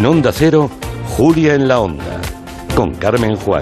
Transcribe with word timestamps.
En 0.00 0.06
Onda 0.06 0.32
Cero, 0.32 0.70
Julia 1.08 1.52
en 1.52 1.68
la 1.68 1.78
Onda, 1.78 2.22
con 2.74 2.94
Carmen 2.94 3.36
Juan. 3.36 3.60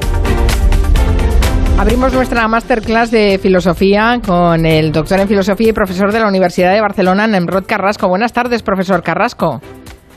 Abrimos 1.76 2.12
nuestra 2.12 2.46
masterclass 2.46 3.10
de 3.10 3.40
filosofía 3.42 4.20
con 4.24 4.64
el 4.64 4.92
doctor 4.92 5.18
en 5.18 5.26
filosofía 5.26 5.70
y 5.70 5.72
profesor 5.72 6.12
de 6.12 6.20
la 6.20 6.28
Universidad 6.28 6.72
de 6.72 6.80
Barcelona, 6.80 7.26
Nemrod 7.26 7.64
Carrasco. 7.66 8.06
Buenas 8.06 8.32
tardes, 8.32 8.62
profesor 8.62 9.02
Carrasco. 9.02 9.60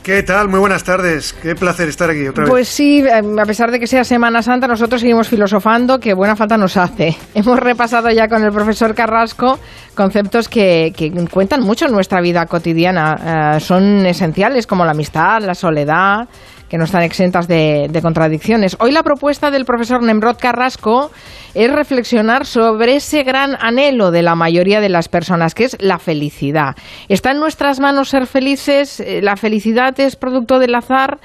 ¿Qué 0.03 0.23
tal? 0.23 0.47
Muy 0.47 0.59
buenas 0.59 0.83
tardes. 0.83 1.31
Qué 1.31 1.53
placer 1.53 1.87
estar 1.87 2.09
aquí 2.09 2.27
otra 2.27 2.43
vez. 2.43 2.49
Pues 2.49 2.67
sí, 2.67 3.05
em, 3.07 3.37
a 3.37 3.45
pesar 3.45 3.69
de 3.69 3.79
que 3.79 3.85
sea 3.85 4.03
Semana 4.03 4.41
Santa, 4.41 4.67
nosotros 4.67 5.01
seguimos 5.01 5.27
filosofando, 5.27 5.99
que 5.99 6.15
buena 6.15 6.35
falta 6.35 6.57
nos 6.57 6.75
hace. 6.75 7.15
Hemos 7.35 7.59
repasado 7.59 8.09
ya 8.09 8.27
con 8.27 8.43
el 8.43 8.51
profesor 8.51 8.95
Carrasco 8.95 9.59
conceptos 9.95 10.47
que, 10.47 10.93
cuentan 11.31 11.61
mucho 11.61 11.85
en 11.85 11.91
nuestra 11.91 12.21
vida 12.21 12.45
cotidiana. 12.45 13.55
Eh, 13.55 13.59
son 13.59 14.05
esenciales 14.05 14.67
como 14.67 14.85
la 14.85 14.91
amistad, 14.91 15.41
la 15.41 15.55
soledad, 15.55 16.27
que 16.69 16.77
no 16.77 16.85
están 16.85 17.03
exentas 17.03 17.49
de, 17.49 17.99
contradicciones. 18.01 18.77
Hoy 18.79 18.91
la 18.91 19.03
propuesta 19.03 19.51
del 19.51 19.65
profesor 19.65 20.01
Nemrod 20.01 20.37
Carrasco 20.37 21.11
es 21.53 21.69
reflexionar 21.69 22.45
sobre 22.45 22.95
ese 22.95 23.23
gran 23.23 23.57
anhelo 23.59 24.09
de 24.09 24.21
la 24.21 24.35
mayoría 24.35 24.79
de 24.79 24.87
las 24.87 25.09
personas, 25.09 25.53
que 25.53 25.65
es 25.65 25.75
la 25.81 25.99
felicidad. 25.99 26.75
¿Está 27.09 27.31
en 27.31 27.39
nuestras 27.39 27.81
manos 27.81 28.07
ser 28.07 28.25
felices? 28.25 29.01
Eh, 29.01 29.19
¿La 29.21 29.35
felicidad 29.35 29.99
es 29.99 30.15
producto 30.15 30.59
del 30.59 30.73
azar? 30.75 31.19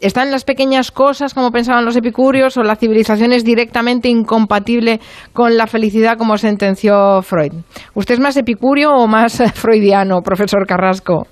¿Está 0.00 0.22
en 0.22 0.30
las 0.30 0.44
pequeñas 0.44 0.92
cosas, 0.92 1.34
como 1.34 1.50
pensaban 1.50 1.84
los 1.84 1.96
epicúreos, 1.96 2.56
o 2.56 2.62
la 2.62 2.76
civilización 2.76 3.32
es 3.32 3.44
directamente 3.44 4.08
incompatible 4.08 5.00
con 5.32 5.56
la 5.56 5.66
felicidad, 5.66 6.16
como 6.16 6.38
sentenció 6.38 7.20
Freud? 7.22 7.52
¿Usted 7.94 8.14
es 8.14 8.20
más 8.20 8.36
epicúreo 8.36 8.92
o 8.92 9.08
más 9.08 9.42
freudiano, 9.54 10.22
profesor 10.22 10.66
Carrasco? 10.66 11.26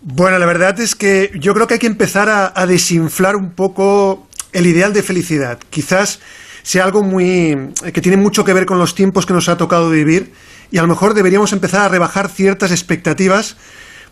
Bueno, 0.00 0.38
la 0.38 0.46
verdad 0.46 0.80
es 0.80 0.96
que 0.96 1.30
yo 1.38 1.54
creo 1.54 1.66
que 1.66 1.74
hay 1.74 1.80
que 1.80 1.86
empezar 1.86 2.28
a, 2.28 2.66
desinflar 2.66 3.36
un 3.36 3.50
poco 3.50 4.26
el 4.52 4.66
ideal 4.66 4.92
de 4.92 5.02
felicidad. 5.02 5.58
Quizás 5.70 6.20
sea 6.62 6.84
algo 6.84 7.02
muy 7.04 7.56
que 7.92 8.00
tiene 8.00 8.16
mucho 8.16 8.44
que 8.44 8.52
ver 8.52 8.66
con 8.66 8.78
los 8.78 8.94
tiempos 8.94 9.26
que 9.26 9.32
nos 9.32 9.48
ha 9.48 9.56
tocado 9.56 9.90
vivir 9.90 10.32
y 10.72 10.78
a 10.78 10.82
lo 10.82 10.88
mejor 10.88 11.14
deberíamos 11.14 11.52
empezar 11.52 11.82
a 11.82 11.88
rebajar 11.88 12.28
ciertas 12.28 12.72
expectativas 12.72 13.56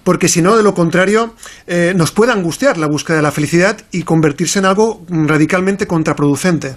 porque 0.05 0.29
si 0.29 0.43
no, 0.43 0.57
de 0.57 0.63
lo 0.63 0.75
contrario, 0.75 1.35
eh, 1.67 1.93
nos 1.95 2.13
puede 2.13 2.33
angustiar 2.33 2.79
la 2.79 2.87
búsqueda 2.87 3.19
de 3.19 3.23
la 3.23 3.31
felicidad 3.31 3.77
y 3.93 4.03
convertirse 4.03 4.59
en 4.59 4.65
algo 4.65 5.03
radicalmente 5.09 5.87
contraproducente. 5.87 6.77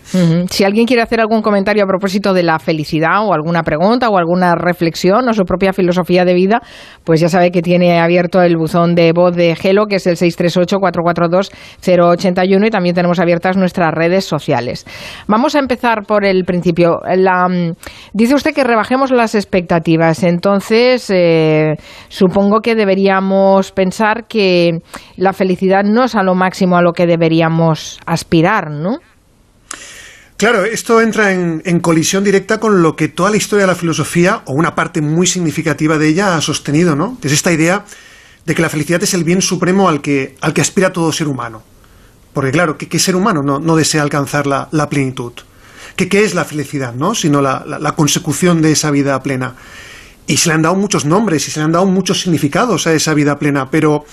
Si 0.49 0.63
alguien 0.63 0.85
quiere 0.85 1.01
hacer 1.01 1.21
algún 1.21 1.41
comentario 1.41 1.83
a 1.83 1.87
propósito 1.87 2.33
de 2.33 2.43
la 2.43 2.59
felicidad 2.59 3.25
o 3.25 3.33
alguna 3.33 3.63
pregunta 3.63 4.09
o 4.09 4.17
alguna 4.17 4.55
reflexión 4.55 5.27
o 5.29 5.33
su 5.33 5.45
propia 5.45 5.71
filosofía 5.73 6.25
de 6.25 6.33
vida, 6.33 6.61
pues 7.03 7.21
ya 7.21 7.29
sabe 7.29 7.51
que 7.51 7.61
tiene 7.61 7.99
abierto 7.99 8.41
el 8.41 8.57
buzón 8.57 8.95
de 8.95 9.11
voz 9.13 9.35
de 9.35 9.55
Gelo, 9.55 9.85
que 9.85 9.95
es 9.95 10.07
el 10.07 10.17
638-442-081 10.17 12.67
y 12.67 12.69
también 12.69 12.95
tenemos 12.95 13.19
abiertas 13.19 13.57
nuestras 13.57 13.93
redes 13.93 14.25
sociales. 14.25 14.85
Vamos 15.27 15.55
a 15.55 15.59
empezar 15.59 16.03
por 16.05 16.25
el 16.25 16.43
principio. 16.43 16.99
Mm, 17.03 17.71
dice 18.13 18.35
usted 18.35 18.53
que 18.53 18.63
rebajemos 18.63 19.11
las 19.11 19.35
expectativas, 19.35 20.23
entonces 20.23 21.09
eh, 21.09 21.75
supongo 22.09 22.61
que 22.61 22.75
debería 22.75 23.12
pensar 23.75 24.27
que 24.27 24.81
la 25.17 25.33
felicidad 25.33 25.83
no 25.83 26.05
es 26.05 26.15
a 26.15 26.23
lo 26.23 26.35
máximo 26.35 26.77
a 26.77 26.81
lo 26.81 26.93
que 26.93 27.05
deberíamos 27.05 27.99
aspirar, 28.05 28.71
¿no? 28.71 28.99
Claro, 30.37 30.65
esto 30.65 30.99
entra 30.99 31.31
en, 31.31 31.79
colisión 31.79 32.23
directa 32.23 32.59
con 32.59 32.81
lo 32.81 32.95
que 32.95 33.07
toda 33.07 33.29
la 33.29 33.37
historia 33.37 33.63
de 33.63 33.71
la 33.71 33.75
filosofía, 33.75 34.41
o 34.45 34.53
una 34.53 34.75
parte 34.75 35.01
muy 35.01 35.27
significativa 35.27 35.97
de 35.97 36.09
ella, 36.09 36.35
ha 36.35 36.41
sostenido, 36.41 36.95
¿no? 36.95 37.17
Es 37.23 37.31
esta 37.31 37.51
idea 37.51 37.85
de 38.45 38.55
que 38.55 38.61
la 38.61 38.69
felicidad 38.69 39.01
es 39.03 39.13
el 39.13 39.23
bien 39.23 39.41
supremo 39.41 39.87
al 39.87 40.01
que, 40.01 40.35
al 40.41 40.53
que 40.53 40.61
aspira 40.61 40.91
todo 40.91 41.11
ser 41.11 41.27
humano. 41.27 41.63
Porque 42.33 42.51
claro, 42.51 42.77
¿qué, 42.77 42.99
ser 42.99 43.15
humano 43.15 43.41
no, 43.41 43.75
desea 43.75 44.01
alcanzar 44.01 44.47
la, 44.47 44.89
plenitud? 44.89 45.33
¿Qué, 45.95 46.09
¿Qué, 46.09 46.25
es 46.25 46.33
la 46.33 46.43
felicidad, 46.43 46.93
no? 46.93 47.13
Sino 47.15 47.41
la 47.41 47.93
consecución 47.95 48.61
de 48.61 48.71
esa 48.71 48.91
vida 48.91 49.21
plena. 49.21 49.55
Y 50.25 50.37
se 50.37 50.49
le 50.49 50.55
han 50.55 50.61
dado 50.61 50.75
muchos 50.75 51.05
nombres 51.05 51.47
y 51.47 51.51
se 51.51 51.59
le 51.59 51.65
han 51.65 51.71
dado 51.71 51.85
muchos 51.85 52.21
significados 52.21 52.87
a 52.87 52.93
esa 52.93 53.13
vida 53.13 53.37
plena. 53.37 53.69
Pero, 53.69 54.05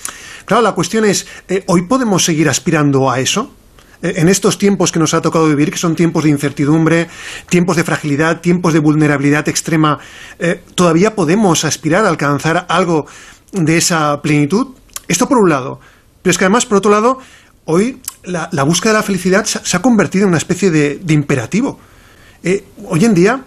claro, 0.45 0.61
la 0.61 0.73
cuestión 0.73 1.05
es, 1.05 1.25
eh, 1.47 1.63
¿hoy 1.67 1.83
podemos 1.83 2.23
seguir 2.25 2.49
aspirando 2.49 3.09
a 3.09 3.19
eso? 3.19 3.53
Eh, 4.01 4.13
en 4.17 4.27
estos 4.27 4.57
tiempos 4.57 4.91
que 4.91 4.99
nos 4.99 5.13
ha 5.13 5.21
tocado 5.21 5.47
vivir, 5.47 5.71
que 5.71 5.77
son 5.77 5.95
tiempos 5.95 6.23
de 6.23 6.29
incertidumbre, 6.31 7.07
tiempos 7.49 7.77
de 7.77 7.83
fragilidad, 7.83 8.41
tiempos 8.41 8.73
de 8.73 8.79
vulnerabilidad 8.79 9.47
extrema, 9.47 9.99
eh, 10.39 10.61
¿todavía 10.75 11.15
podemos 11.15 11.63
aspirar 11.63 12.05
a 12.05 12.09
alcanzar 12.09 12.65
algo 12.67 13.05
de 13.53 13.77
esa 13.77 14.21
plenitud? 14.21 14.67
Esto 15.07 15.29
por 15.29 15.37
un 15.37 15.49
lado. 15.49 15.79
Pero 16.21 16.31
es 16.31 16.37
que 16.37 16.45
además, 16.45 16.65
por 16.65 16.77
otro 16.79 16.91
lado, 16.91 17.19
hoy 17.65 18.01
la, 18.23 18.63
búsqueda 18.63 18.93
de 18.93 18.99
la 18.99 19.03
felicidad 19.03 19.45
se, 19.45 19.77
ha 19.77 19.81
convertido 19.81 20.23
en 20.23 20.29
una 20.29 20.37
especie 20.37 20.71
de, 20.71 20.99
imperativo. 21.07 21.79
hoy 22.85 23.05
en 23.05 23.13
día 23.13 23.43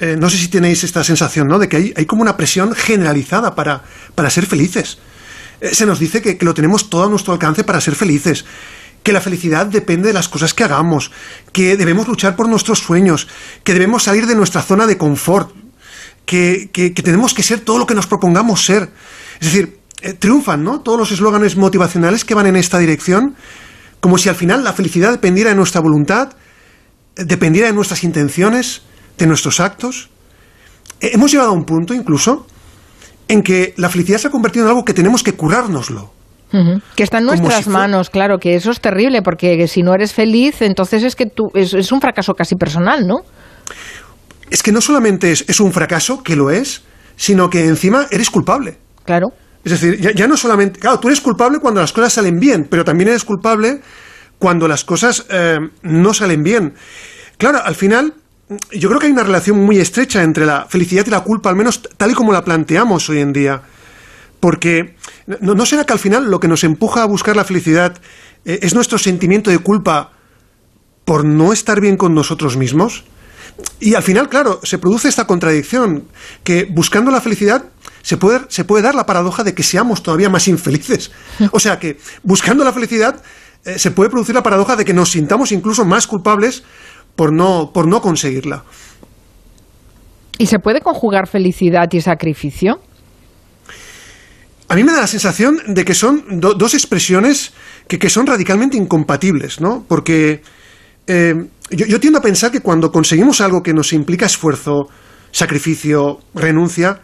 eh, 0.00 0.16
no 0.16 0.30
sé 0.30 0.36
si 0.36 0.48
tenéis 0.48 0.84
esta 0.84 1.02
sensación, 1.02 1.48
¿no? 1.48 1.58
De 1.58 1.68
que 1.68 1.92
hay, 1.96 2.06
como 2.06 2.22
una 2.22 2.36
presión 2.36 2.72
generalizada 2.72 3.54
para, 3.54 3.82
ser 4.30 4.46
felices. 4.46 4.98
Eh, 5.60 5.74
se 5.74 5.86
nos 5.86 5.98
dice 5.98 6.22
que, 6.22 6.38
lo 6.44 6.54
tenemos 6.54 6.88
todo 6.88 7.04
a 7.04 7.08
nuestro 7.08 7.32
alcance 7.32 7.64
para 7.64 7.80
ser 7.80 7.96
felices, 7.96 8.44
que 9.02 9.12
la 9.12 9.20
felicidad 9.20 9.66
depende 9.66 10.08
de 10.08 10.14
las 10.14 10.28
cosas 10.28 10.54
que 10.54 10.62
hagamos, 10.62 11.10
que 11.52 11.76
debemos 11.76 12.06
luchar 12.06 12.36
por 12.36 12.48
nuestros 12.48 12.78
sueños, 12.78 13.26
que 13.64 13.72
debemos 13.72 14.04
salir 14.04 14.26
de 14.26 14.36
nuestra 14.36 14.62
zona 14.62 14.86
de 14.86 14.98
confort, 14.98 15.50
que, 16.24 16.70
tenemos 17.02 17.34
que 17.34 17.42
ser 17.42 17.60
todo 17.60 17.78
lo 17.78 17.86
que 17.86 17.94
nos 17.94 18.06
propongamos 18.06 18.64
ser. 18.64 18.90
Es 19.40 19.52
decir, 19.52 19.80
eh, 20.02 20.12
triunfan, 20.12 20.62
¿no? 20.62 20.80
Todos 20.80 20.98
los 20.98 21.10
eslóganes 21.10 21.56
motivacionales 21.56 22.24
que 22.24 22.34
van 22.34 22.46
en 22.46 22.54
esta 22.54 22.78
dirección, 22.78 23.34
como 23.98 24.16
si 24.16 24.28
al 24.28 24.36
final 24.36 24.62
la 24.62 24.74
felicidad 24.74 25.10
dependiera 25.10 25.50
de 25.50 25.56
nuestra 25.56 25.80
voluntad, 25.80 26.34
dependiera 27.16 27.66
de 27.66 27.74
nuestras 27.74 28.04
intenciones, 28.04 28.82
de 29.18 29.26
nuestros 29.26 29.60
actos. 29.60 30.08
Eh, 31.00 31.10
hemos 31.12 31.30
llegado 31.30 31.50
a 31.50 31.52
un 31.52 31.64
punto 31.64 31.92
incluso 31.94 32.46
en 33.28 33.42
que 33.42 33.74
la 33.76 33.88
felicidad 33.88 34.18
se 34.18 34.28
ha 34.28 34.30
convertido 34.30 34.64
en 34.64 34.70
algo 34.70 34.84
que 34.84 34.94
tenemos 34.94 35.22
que 35.22 35.32
curárnoslo. 35.32 36.12
Que 36.96 37.02
está 37.02 37.18
en 37.18 37.26
nuestras 37.26 37.68
manos, 37.68 38.08
claro, 38.08 38.38
que 38.38 38.54
eso 38.54 38.70
es 38.70 38.80
terrible, 38.80 39.20
porque 39.20 39.68
si 39.68 39.82
no 39.82 39.94
eres 39.94 40.14
feliz, 40.14 40.62
entonces 40.62 41.04
es 41.04 41.14
que 41.14 41.26
tú, 41.26 41.50
es, 41.54 41.92
un 41.92 42.00
fracaso 42.00 42.32
casi 42.32 42.54
personal, 42.56 43.06
¿no? 43.06 43.16
Es 44.48 44.62
que 44.62 44.72
no 44.72 44.80
solamente 44.80 45.30
es, 45.30 45.60
un 45.60 45.72
fracaso, 45.72 46.22
que 46.22 46.36
lo 46.36 46.50
es, 46.50 46.84
sino 47.16 47.50
que 47.50 47.66
encima 47.66 48.06
eres 48.10 48.30
culpable. 48.30 48.78
Claro. 49.04 49.26
Es 49.62 49.72
decir, 49.72 50.00
ya, 50.16 50.26
no 50.26 50.38
solamente. 50.38 50.80
Claro, 50.80 50.98
tú 50.98 51.08
eres 51.08 51.20
culpable 51.20 51.58
cuando 51.58 51.82
las 51.82 51.92
cosas 51.92 52.14
salen 52.14 52.40
bien, 52.40 52.66
pero 52.70 52.82
también 52.82 53.10
eres 53.10 53.24
culpable 53.24 53.82
cuando 54.38 54.66
las 54.68 54.84
cosas 54.84 55.26
eh, 55.28 55.58
no 55.82 56.14
salen 56.14 56.42
bien. 56.42 56.72
Claro, 57.36 57.60
al 57.62 57.74
final, 57.74 58.14
yo 58.72 58.88
creo 58.88 59.00
que 59.00 59.06
hay 59.06 59.12
una 59.12 59.24
relación 59.24 59.58
muy 59.58 59.78
estrecha 59.78 60.22
entre 60.22 60.46
la 60.46 60.66
felicidad 60.68 61.06
y 61.06 61.10
la 61.10 61.20
culpa, 61.20 61.50
al 61.50 61.56
menos 61.56 61.82
tal 61.96 62.10
y 62.10 62.14
como 62.14 62.32
la 62.32 62.44
planteamos 62.44 63.08
hoy 63.08 63.20
en 63.20 63.32
día. 63.32 63.62
Porque 64.40 64.94
¿no, 65.26 65.66
será 65.66 65.84
que 65.84 65.92
al 65.92 65.98
final 65.98 66.30
lo 66.30 66.40
que 66.40 66.48
nos 66.48 66.64
empuja 66.64 67.02
a 67.02 67.06
buscar 67.06 67.36
la 67.36 67.44
felicidad 67.44 67.98
eh, 68.44 68.60
es 68.62 68.74
nuestro 68.74 68.98
sentimiento 68.98 69.50
de 69.50 69.58
culpa 69.58 70.12
por 71.04 71.24
no 71.24 71.52
estar 71.52 71.80
bien 71.80 71.96
con 71.96 72.14
nosotros 72.14 72.56
mismos? 72.56 73.04
Y 73.80 73.94
al 73.94 74.02
final, 74.02 74.28
claro, 74.28 74.60
se 74.62 74.78
produce 74.78 75.08
esta 75.08 75.26
contradicción, 75.26 76.04
que 76.44 76.64
buscando 76.70 77.10
la 77.10 77.20
felicidad 77.20 77.64
se 78.02 78.16
puede, 78.16 78.42
se 78.48 78.64
puede 78.64 78.84
dar 78.84 78.94
la 78.94 79.04
paradoja 79.04 79.42
de 79.42 79.54
que 79.54 79.64
seamos 79.64 80.02
todavía 80.02 80.30
más 80.30 80.48
infelices. 80.48 81.10
O 81.52 81.60
sea 81.60 81.78
que 81.78 81.98
buscando 82.22 82.64
la 82.64 82.72
felicidad 82.72 83.20
eh, 83.64 83.78
se 83.78 83.90
puede 83.90 84.10
producir 84.10 84.34
la 84.34 84.42
paradoja 84.42 84.76
de 84.76 84.84
que 84.84 84.94
nos 84.94 85.10
sintamos 85.10 85.50
incluso 85.52 85.84
más 85.84 86.06
culpables 86.06 86.62
por 87.18 87.32
no, 87.32 87.72
por 87.74 87.88
no 87.88 88.00
conseguirla. 88.00 88.62
¿Y 90.38 90.46
se 90.46 90.60
puede 90.60 90.80
conjugar 90.80 91.26
felicidad 91.26 91.88
y 91.90 92.00
sacrificio? 92.00 92.78
A 94.68 94.76
mí 94.76 94.84
me 94.84 94.92
da 94.92 95.00
la 95.00 95.08
sensación 95.08 95.58
de 95.66 95.84
que 95.84 95.94
son 95.94 96.22
dos 96.38 96.74
expresiones 96.74 97.52
que, 97.88 98.08
son 98.08 98.24
radicalmente 98.24 98.76
incompatibles, 98.76 99.60
¿no? 99.60 99.84
Porque 99.88 100.42
eh, 101.08 101.34
yo, 101.70 101.86
yo, 101.86 101.98
tiendo 101.98 102.20
a 102.20 102.22
pensar 102.22 102.52
que 102.52 102.60
cuando 102.60 102.92
conseguimos 102.92 103.40
algo 103.40 103.64
que 103.64 103.74
nos 103.74 103.92
implica 103.92 104.26
esfuerzo, 104.26 104.86
sacrificio, 105.32 106.20
renuncia, 106.34 107.00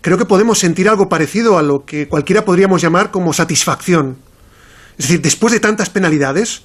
creo 0.00 0.18
que 0.18 0.24
podemos 0.24 0.58
sentir 0.58 0.88
algo 0.88 1.08
parecido 1.08 1.56
a 1.56 1.62
lo 1.62 1.84
que 1.84 2.08
cualquiera 2.08 2.44
podríamos 2.44 2.82
llamar 2.82 3.12
como 3.12 3.32
satisfacción. 3.32 4.16
Es 4.98 5.06
decir, 5.06 5.20
después 5.20 5.52
de 5.52 5.60
tantas 5.60 5.88
penalidades, 5.88 6.64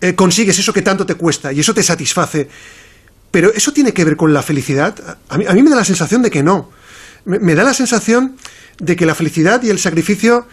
eh, 0.00 0.14
consigues 0.14 0.58
eso 0.58 0.72
que 0.72 0.82
tanto 0.82 1.04
te 1.04 1.14
cuesta 1.14 1.52
y 1.52 1.60
eso 1.60 1.74
te 1.74 1.82
satisface. 1.82 2.48
Pero 3.30 3.52
¿eso 3.52 3.72
tiene 3.72 3.92
que 3.92 4.04
ver 4.04 4.16
con 4.16 4.32
la 4.32 4.42
felicidad? 4.42 5.18
A 5.28 5.36
mí, 5.36 5.62
me 5.62 5.70
da 5.70 5.76
la 5.76 5.84
sensación 5.84 6.22
de 6.22 6.30
que 6.30 6.42
no. 6.42 6.70
Me, 7.24 7.54
da 7.54 7.62
la 7.62 7.74
sensación 7.74 8.36
de 8.78 8.96
que 8.96 9.06
la 9.06 9.14
felicidad 9.14 9.62
y 9.62 9.70
el 9.70 9.78
sacrificio 9.78 10.48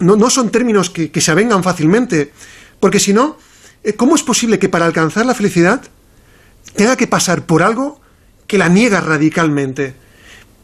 no, 0.00 0.30
son 0.30 0.50
términos 0.50 0.90
que, 0.90 1.10
se 1.20 1.30
avengan 1.30 1.62
fácilmente. 1.64 2.32
Porque 2.78 3.00
si 3.00 3.12
no, 3.12 3.38
eh, 3.82 3.94
¿cómo 3.94 4.14
es 4.14 4.22
posible 4.22 4.58
que 4.58 4.68
para 4.68 4.86
alcanzar 4.86 5.26
la 5.26 5.34
felicidad 5.34 5.82
tenga 6.76 6.96
que 6.96 7.06
pasar 7.06 7.46
por 7.46 7.62
algo 7.62 8.00
que 8.46 8.58
la 8.58 8.68
niega 8.68 9.00
radicalmente? 9.00 9.94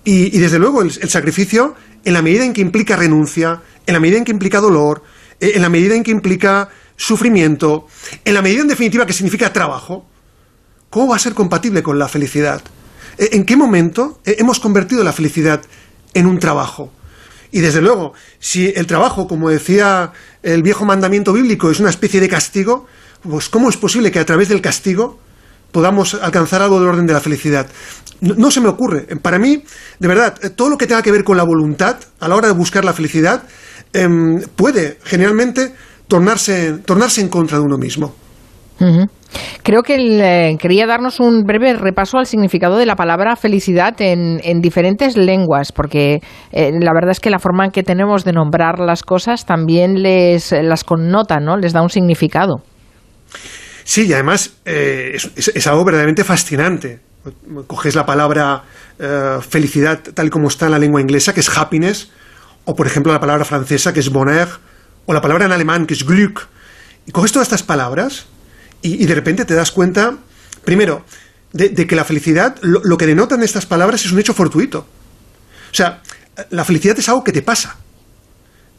Y, 0.04 0.38
desde 0.38 0.60
luego 0.60 0.82
el, 0.82 0.92
el 1.00 1.10
sacrificio, 1.10 1.74
en 2.04 2.12
la 2.12 2.22
medida 2.22 2.44
en 2.44 2.52
que 2.52 2.60
implica 2.60 2.94
renuncia, 2.94 3.62
en 3.86 3.94
la 3.94 3.98
medida 3.98 4.18
en 4.18 4.24
que 4.24 4.30
implica 4.30 4.60
dolor, 4.60 5.02
eh, 5.40 5.52
en 5.54 5.62
la 5.62 5.68
medida 5.68 5.94
en 5.94 6.02
que 6.02 6.10
implica 6.10 6.68
sufrimiento, 6.96 7.87
en 8.25 8.34
la 8.34 8.43
medida 8.43 8.62
en 8.62 8.69
definitiva 8.69 9.06
que 9.06 9.12
significa 9.12 9.52
trabajo, 9.52 10.06
¿cómo 10.90 11.08
va 11.08 11.16
a 11.16 11.20
ser 11.20 11.34
compatible 11.34 11.82
con 11.82 11.98
la 11.98 12.08
felicidad? 12.08 12.62
Eh, 13.19 13.31
¿En 13.32 13.44
qué 13.44 13.56
momento 13.56 14.20
hemos 14.25 14.60
convertido 14.60 15.04
la 15.04 15.12
felicidad 15.12 15.62
en 16.14 16.26
un 16.26 16.38
trabajo? 16.38 16.93
Y 17.52 17.60
desde 17.60 17.81
luego, 17.81 18.12
si 18.38 18.72
el 18.75 18.87
trabajo, 18.87 19.26
como 19.26 19.50
decía 19.50 20.12
el 20.43 20.62
viejo 20.62 20.84
mandamiento 20.84 21.32
bíblico, 21.32 21.70
es 21.70 21.81
una 21.81 21.90
especie 21.90 22.20
de 22.20 22.28
castigo, 22.28 22.87
pues 23.22 23.49
¿cómo 23.49 23.69
es 23.69 23.76
posible 23.76 24.10
que 24.10 24.19
a 24.19 24.26
través 24.26 24.49
del 24.49 24.60
castigo 24.60 25.19
podamos 25.72 26.14
alcanzar 26.14 26.62
algo 26.62 26.81
del 26.81 26.88
orden 26.88 27.06
de 27.06 27.12
la 27.12 27.20
felicidad? 27.20 27.66
No, 28.20 28.50
se 28.50 28.60
me 28.60 28.69
ocurre. 28.69 29.02
Para 29.16 29.38
mí, 29.38 29.62
de 29.99 30.08
verdad, 30.08 30.34
todo 30.54 30.70
lo 30.70 30.78
que 30.78 30.87
tenga 30.87 31.02
que 31.02 31.12
ver 31.12 31.25
con 31.25 31.37
la 31.37 31.44
voluntad 31.44 31.99
a 32.19 32.28
la 32.28 32.34
hora 32.34 32.49
de 32.49 32.54
buscar 32.54 32.84
la 32.84 32.94
felicidad 32.94 33.44
em, 33.92 34.40
puede 34.56 34.99
generalmente 35.04 35.75
tornarse, 36.08 36.78
tornarse 36.84 37.20
en 37.20 37.28
contra 37.28 37.58
de 37.58 37.64
uno 37.64 37.78
mismo. 37.78 38.14
Creo 39.62 39.82
que 39.82 39.96
eh, 39.96 40.56
quería 40.58 40.86
darnos 40.86 41.18
un 41.18 41.42
breve 41.44 41.74
repaso 41.74 42.18
al 42.18 42.26
significado 42.26 42.76
de 42.76 42.86
la 42.86 42.94
palabra 42.94 43.34
felicidad 43.36 43.94
en, 43.98 44.60
diferentes 44.60 45.16
lenguas, 45.16 45.72
porque 45.72 46.20
eh, 46.52 46.72
la 46.80 46.92
verdad 46.92 47.12
es 47.12 47.20
que 47.20 47.30
la 47.30 47.38
forma 47.38 47.64
en 47.64 47.70
que 47.70 47.82
tenemos 47.82 48.24
de 48.24 48.32
nombrar 48.32 48.78
las 48.78 49.02
cosas 49.02 49.46
también 49.46 50.02
les 50.02 50.52
las 50.52 50.84
connota, 50.84 51.38
¿no? 51.40 51.56
Les 51.56 51.72
da 51.72 51.82
un 51.82 51.90
significado. 51.90 52.62
Sí, 53.84 54.06
y 54.06 54.12
además 54.12 54.58
eh, 54.64 55.16
es, 55.36 55.66
algo 55.66 55.84
verdaderamente 55.84 56.24
fascinante. 56.24 57.00
Coges 57.66 57.96
la 57.96 58.06
palabra 58.06 58.62
felicidad 59.40 60.00
tal 60.14 60.30
como 60.30 60.48
está 60.48 60.66
en 60.66 60.72
la 60.72 60.78
lengua 60.78 61.00
inglesa, 61.00 61.34
que 61.34 61.40
es 61.40 61.58
happiness, 61.58 62.10
o 62.64 62.74
por 62.74 62.86
ejemplo 62.86 63.12
la 63.12 63.18
palabra 63.18 63.44
francesa, 63.44 63.92
que 63.92 64.00
es 64.00 64.10
bonheur, 64.10 64.48
o 65.06 65.14
la 65.14 65.20
palabra 65.20 65.46
en 65.46 65.52
alemán, 65.52 65.86
que 65.86 65.94
es 65.94 66.04
Glück, 66.04 66.46
y 67.06 67.12
coges 67.12 67.32
todas 67.32 67.46
estas 67.46 67.62
palabras 67.62 68.26
y, 68.82 69.04
de 69.06 69.14
repente 69.14 69.44
te 69.44 69.54
das 69.54 69.72
cuenta, 69.72 70.16
primero, 70.64 71.04
de, 71.52 71.86
que 71.86 71.96
la 71.96 72.04
felicidad, 72.04 72.56
lo, 72.62 72.98
que 72.98 73.06
denotan 73.06 73.42
estas 73.42 73.66
palabras 73.66 74.04
es 74.04 74.12
un 74.12 74.18
hecho 74.18 74.34
fortuito. 74.34 74.80
O 75.72 75.74
sea, 75.74 76.02
la 76.50 76.64
felicidad 76.64 76.98
es 76.98 77.08
algo 77.08 77.24
que 77.24 77.32
te 77.32 77.42
pasa. 77.42 77.76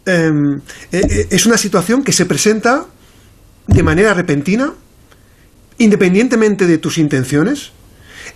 Em, 0.05 0.61
e, 0.91 0.99
e, 0.99 1.27
es 1.31 1.45
una 1.45 1.57
situación 1.57 2.03
que 2.03 2.13
se 2.13 2.25
presenta 2.25 2.85
de 3.67 3.83
manera 3.83 4.13
repentina, 4.13 4.73
independientemente 5.77 6.65
de 6.65 6.77
tus 6.77 6.97
intenciones. 6.97 7.71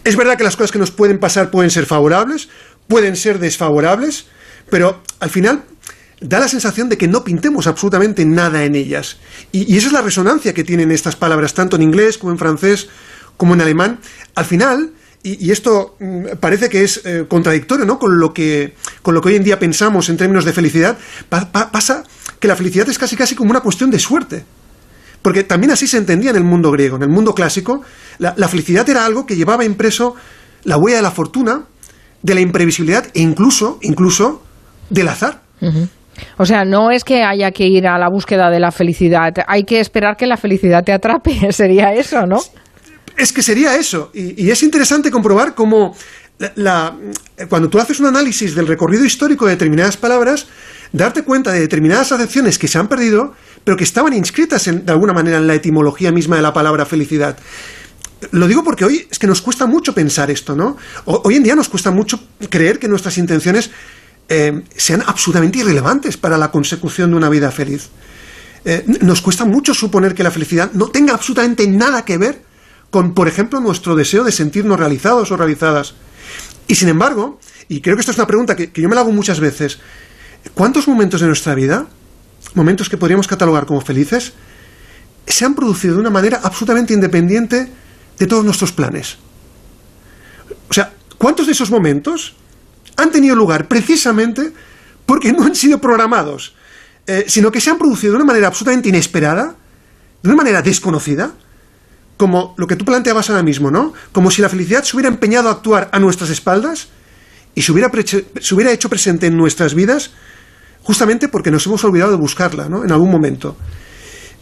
Es 0.03 0.15
verdad 0.15 0.37
que 0.37 0.43
las 0.43 0.55
cosas 0.55 0.71
que 0.71 0.79
nos 0.79 0.91
pueden 0.91 1.19
pasar 1.19 1.51
pueden 1.51 1.71
ser 1.71 1.85
favorables, 1.85 2.49
pueden 2.87 3.15
ser 3.15 3.39
desfavorables, 3.39 4.25
pero 4.69 5.01
al 5.19 5.29
final 5.29 5.63
da 6.21 6.39
la 6.39 6.47
sensación 6.47 6.87
de 6.87 6.97
que 6.97 7.07
no 7.07 7.23
pintemos 7.23 7.65
absolutamente 7.67 8.23
nada 8.25 8.63
en 8.63 8.75
ellas. 8.75 9.17
Y, 9.51 9.75
esa 9.75 9.87
es 9.87 9.93
la 9.93 10.01
resonancia 10.01 10.53
que 10.53 10.63
tienen 10.63 10.91
estas 10.91 11.15
palabras, 11.15 11.53
tanto 11.53 11.75
en 11.75 11.81
inglés 11.81 12.17
como 12.17 12.31
en 12.31 12.37
francés, 12.37 12.87
como 13.37 13.55
en 13.55 13.61
alemán. 13.61 13.99
Al 14.35 14.45
final, 14.45 14.91
y, 15.23 15.49
esto 15.49 15.97
mm, 15.99 16.37
parece 16.39 16.69
que 16.69 16.83
es 16.83 17.01
eh, 17.05 17.25
contradictorio 17.27 17.85
¿no? 17.85 17.97
con, 17.97 18.19
lo 18.19 18.33
que, 18.33 18.75
con 19.01 19.15
lo 19.15 19.21
que 19.21 19.29
hoy 19.29 19.35
en 19.35 19.43
día 19.43 19.59
pensamos 19.59 20.09
en 20.09 20.17
términos 20.17 20.45
de 20.45 20.53
felicidad, 20.53 20.97
pasa 21.29 22.03
que 22.39 22.47
la 22.47 22.55
felicidad 22.55 22.87
es 22.87 22.99
casi 22.99 23.15
casi 23.15 23.35
como 23.35 23.49
una 23.49 23.61
cuestión 23.61 23.89
de 23.89 23.97
suerte. 23.99 24.45
Porque 25.23 25.43
también 25.43 25.71
así 25.71 25.87
se 25.87 25.97
entendía 25.97 26.29
en 26.31 26.35
el 26.35 26.43
mundo 26.43 26.71
griego, 26.71 26.97
en 26.97 27.03
el 27.03 27.09
mundo 27.09 27.33
clásico, 27.33 27.81
la, 28.19 28.47
felicidad 28.47 28.87
era 28.89 29.05
algo 29.05 29.25
que 29.25 29.35
llevaba 29.35 29.65
impreso 29.65 30.15
la 30.63 30.77
huella 30.77 30.97
de 30.97 31.03
la 31.03 31.11
fortuna, 31.11 31.63
de 32.21 32.35
la 32.35 32.41
imprevisibilidad 32.41 33.05
e 33.13 33.21
incluso, 33.21 33.79
incluso 33.81 34.43
del 34.89 35.07
azar. 35.07 35.41
O 36.37 36.45
sea, 36.45 36.65
no 36.65 36.91
es 36.91 37.03
que 37.03 37.23
haya 37.23 37.51
que 37.51 37.67
ir 37.67 37.87
a 37.87 37.97
la 37.97 38.09
búsqueda 38.09 38.49
de 38.49 38.59
la 38.59 38.71
felicidad, 38.71 39.33
hay 39.47 39.63
que 39.63 39.79
esperar 39.79 40.17
que 40.17 40.27
la 40.27 40.37
felicidad 40.37 40.83
te 40.83 40.93
atrape, 40.93 41.51
sería 41.51 41.93
eso, 41.93 42.25
¿no? 42.25 42.39
Es 43.17 43.33
que 43.33 43.43
sería 43.43 43.75
eso, 43.75 44.09
y, 44.13 44.49
es 44.49 44.63
interesante 44.63 45.11
comprobar 45.11 45.53
cómo 45.53 45.95
cuando 47.49 47.69
tú 47.69 47.79
haces 47.79 47.99
un 47.99 48.07
análisis 48.07 48.55
del 48.55 48.65
recorrido 48.65 49.05
histórico 49.05 49.45
de 49.45 49.51
determinadas 49.51 49.95
palabras, 49.95 50.47
darte 50.91 51.23
cuenta 51.23 51.51
de 51.51 51.59
determinadas 51.59 52.11
acepciones 52.11 52.57
que 52.57 52.67
se 52.67 52.79
han 52.79 52.87
perdido, 52.87 53.35
pero 53.63 53.77
que 53.77 53.83
estaban 53.83 54.13
inscritas 54.13 54.65
de 54.65 54.91
alguna 54.91 55.13
manera 55.13 55.37
en 55.37 55.45
la 55.45 55.53
etimología 55.53 56.11
misma 56.11 56.37
de 56.37 56.41
la 56.41 56.51
palabra 56.51 56.85
felicidad. 56.85 57.37
Lo 58.31 58.47
digo 58.47 58.63
porque 58.63 58.85
hoy 58.85 59.07
es 59.09 59.17
que 59.17 59.27
nos 59.27 59.41
cuesta 59.41 59.65
mucho 59.65 59.93
pensar 59.93 60.29
esto, 60.29 60.55
¿no? 60.55 60.77
hoy 61.05 61.35
en 61.35 61.43
día 61.43 61.55
nos 61.55 61.69
cuesta 61.69 61.91
mucho 61.91 62.19
creer 62.49 62.77
que 62.77 62.87
nuestras 62.87 63.17
intenciones 63.17 63.71
eh, 64.33 64.63
sean 64.77 65.03
absolutamente 65.05 65.59
irrelevantes 65.59 66.15
para 66.15 66.37
la 66.37 66.51
consecución 66.51 67.11
de 67.11 67.17
una 67.17 67.27
vida 67.27 67.51
feliz. 67.51 67.89
Eh, 68.63 68.85
nos 69.01 69.21
cuesta 69.21 69.43
mucho 69.43 69.73
suponer 69.73 70.15
que 70.15 70.23
la 70.23 70.31
felicidad 70.31 70.71
no 70.71 70.87
tenga 70.87 71.13
absolutamente 71.13 71.67
nada 71.67 72.05
que 72.05 72.17
ver 72.17 72.41
con, 72.89 73.13
por 73.13 73.27
ejemplo, 73.27 73.59
nuestro 73.59 73.93
deseo 73.93 74.23
de 74.23 74.31
sentirnos 74.31 74.79
realizados 74.79 75.31
o 75.31 75.35
realizadas. 75.35 75.95
Y 76.65 76.75
sin 76.75 76.87
embargo, 76.87 77.41
y 77.67 77.81
creo 77.81 77.97
que 77.97 77.99
esto 77.99 78.13
es 78.13 78.17
una 78.19 78.27
pregunta 78.27 78.55
que, 78.55 78.71
yo 78.73 78.87
me 78.87 78.95
la 78.95 79.01
hago 79.01 79.11
muchas 79.11 79.41
veces, 79.41 79.79
¿cuántos 80.53 80.87
momentos 80.87 81.19
de 81.19 81.27
nuestra 81.27 81.53
vida, 81.53 81.87
momentos 82.53 82.87
que 82.87 82.95
podríamos 82.95 83.27
catalogar 83.27 83.65
como 83.65 83.81
felices, 83.81 84.31
se 85.27 85.43
han 85.43 85.55
producido 85.55 85.95
de 85.95 85.99
una 85.99 86.09
manera 86.09 86.39
absolutamente 86.41 86.93
independiente 86.93 87.69
de 88.17 88.27
todos 88.27 88.45
nuestros 88.45 88.71
planes? 88.71 89.17
O 90.69 90.73
sea, 90.73 90.93
¿cuántos 91.17 91.47
de 91.47 91.51
esos 91.51 91.69
momentos 91.69 92.37
han 93.01 93.11
tenido 93.11 93.35
lugar 93.35 93.67
precisamente 93.67 94.51
porque 95.05 95.33
no 95.33 95.43
han 95.43 95.55
sido 95.55 95.79
programados, 95.79 96.55
eh, 97.07 97.25
sino 97.27 97.51
que 97.51 97.59
se 97.59 97.69
han 97.69 97.77
producido 97.77 98.13
de 98.13 98.17
una 98.17 98.25
manera 98.25 98.47
absolutamente 98.47 98.89
inesperada, 98.89 99.55
de 100.21 100.29
una 100.29 100.37
manera 100.37 100.61
desconocida, 100.61 101.33
como 102.17 102.53
lo 102.57 102.67
que 102.67 102.75
tú 102.75 102.85
planteabas 102.85 103.29
ahora 103.29 103.43
mismo, 103.43 103.71
¿no? 103.71 103.93
Como 104.11 104.29
si 104.29 104.41
la 104.41 104.49
felicidad 104.49 104.83
se 104.83 104.95
hubiera 104.95 105.09
empeñado 105.09 105.49
a 105.49 105.53
actuar 105.53 105.89
a 105.91 105.99
nuestras 105.99 106.29
espaldas 106.29 106.89
y 107.55 107.63
se 107.63 107.71
hubiera, 107.71 107.91
se 108.05 108.55
hubiera 108.55 108.71
hecho 108.71 108.89
presente 108.89 109.27
en 109.27 109.35
nuestras 109.35 109.73
vidas 109.73 110.11
justamente 110.83 111.27
porque 111.27 111.51
nos 111.51 111.65
hemos 111.65 111.83
olvidado 111.83 112.11
de 112.11 112.17
buscarla, 112.17 112.69
¿no? 112.69 112.83
En 112.83 112.91
algún 112.91 113.11
momento. 113.11 113.57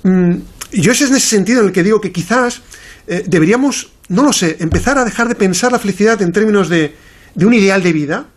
Mm, 0.04 0.36
yo 0.72 0.92
ese 0.92 1.06
es 1.06 1.10
en 1.10 1.18
ese 1.18 1.28
sentido 1.28 1.62
en 1.62 1.68
el 1.68 1.72
que 1.72 1.84
digo 1.84 2.00
que 2.00 2.12
quizás 2.12 2.62
eh, 3.08 3.24
deberíamos, 3.28 3.92
no 4.10 4.24
lo 4.24 4.34
sé, 4.34 4.58
empezar 4.60 4.98
a 4.98 5.06
dejar 5.06 5.28
de 5.28 5.36
pensar 5.36 5.72
la 5.72 5.80
felicidad 5.80 6.22
en 6.22 6.32
términos 6.32 6.70
de, 6.70 6.96
de 7.34 7.46
un 7.46 7.54
ideal 7.54 7.82
de 7.82 7.94
vida, 7.94 8.28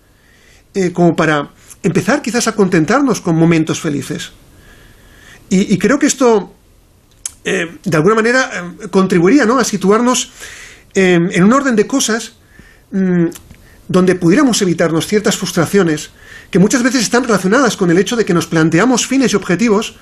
eh, 0.75 0.93
como 0.93 1.15
para 1.15 1.51
empezar 1.83 2.23
quizás 2.23 2.49
a 2.49 2.55
contentarnos 2.55 3.21
con 3.21 3.37
momentos 3.37 3.81
felices. 3.81 4.33
Y, 5.51 5.77
creo 5.77 5.99
que 5.99 6.07
esto, 6.07 6.55
eh, 7.45 7.77
de 7.85 7.97
alguna 7.97 8.15
manera, 8.15 8.51
eh, 8.55 8.89
contribuiría 8.89 9.45
¿no? 9.45 9.59
a 9.59 9.65
situarnos 9.65 10.33
en 10.95 11.45
un 11.45 11.53
orden 11.53 11.77
de 11.77 11.87
cosas 11.87 12.35
mm, 12.91 13.27
donde 13.89 14.15
pudiéramos 14.15 14.63
evitarnos 14.63 15.07
ciertas 15.07 15.37
frustraciones 15.37 16.11
que 16.51 16.59
muchas 16.59 16.83
veces 16.83 17.03
están 17.03 17.25
relacionadas 17.25 17.77
con 17.77 17.91
el 17.91 17.99
hecho 17.99 18.17
de 18.17 18.25
que 18.25 18.33
nos 18.33 18.47
planteamos 18.47 19.07
fines 19.07 19.33
y 19.33 19.37
objetivos 19.37 19.97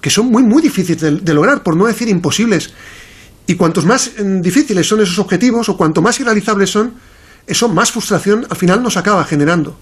que 0.00 0.10
son 0.10 0.26
muy, 0.26 0.42
muy 0.42 0.62
difíciles 0.62 1.24
de, 1.24 1.34
lograr, 1.34 1.62
por 1.62 1.76
no 1.76 1.86
decir 1.86 2.08
imposibles. 2.08 2.72
Y 3.46 3.54
cuantos 3.54 3.84
más 3.84 4.12
mm, 4.18 4.40
difíciles 4.40 4.86
son 4.88 5.00
esos 5.00 5.18
objetivos 5.18 5.68
o 5.68 5.76
cuanto 5.76 6.02
más 6.02 6.18
irrealizables 6.20 6.70
son, 6.70 6.94
eso 7.50 7.68
más 7.68 7.90
frustración 7.90 8.46
al 8.48 8.56
final 8.56 8.82
nos 8.82 8.96
acaba 8.96 9.24
generando. 9.24 9.76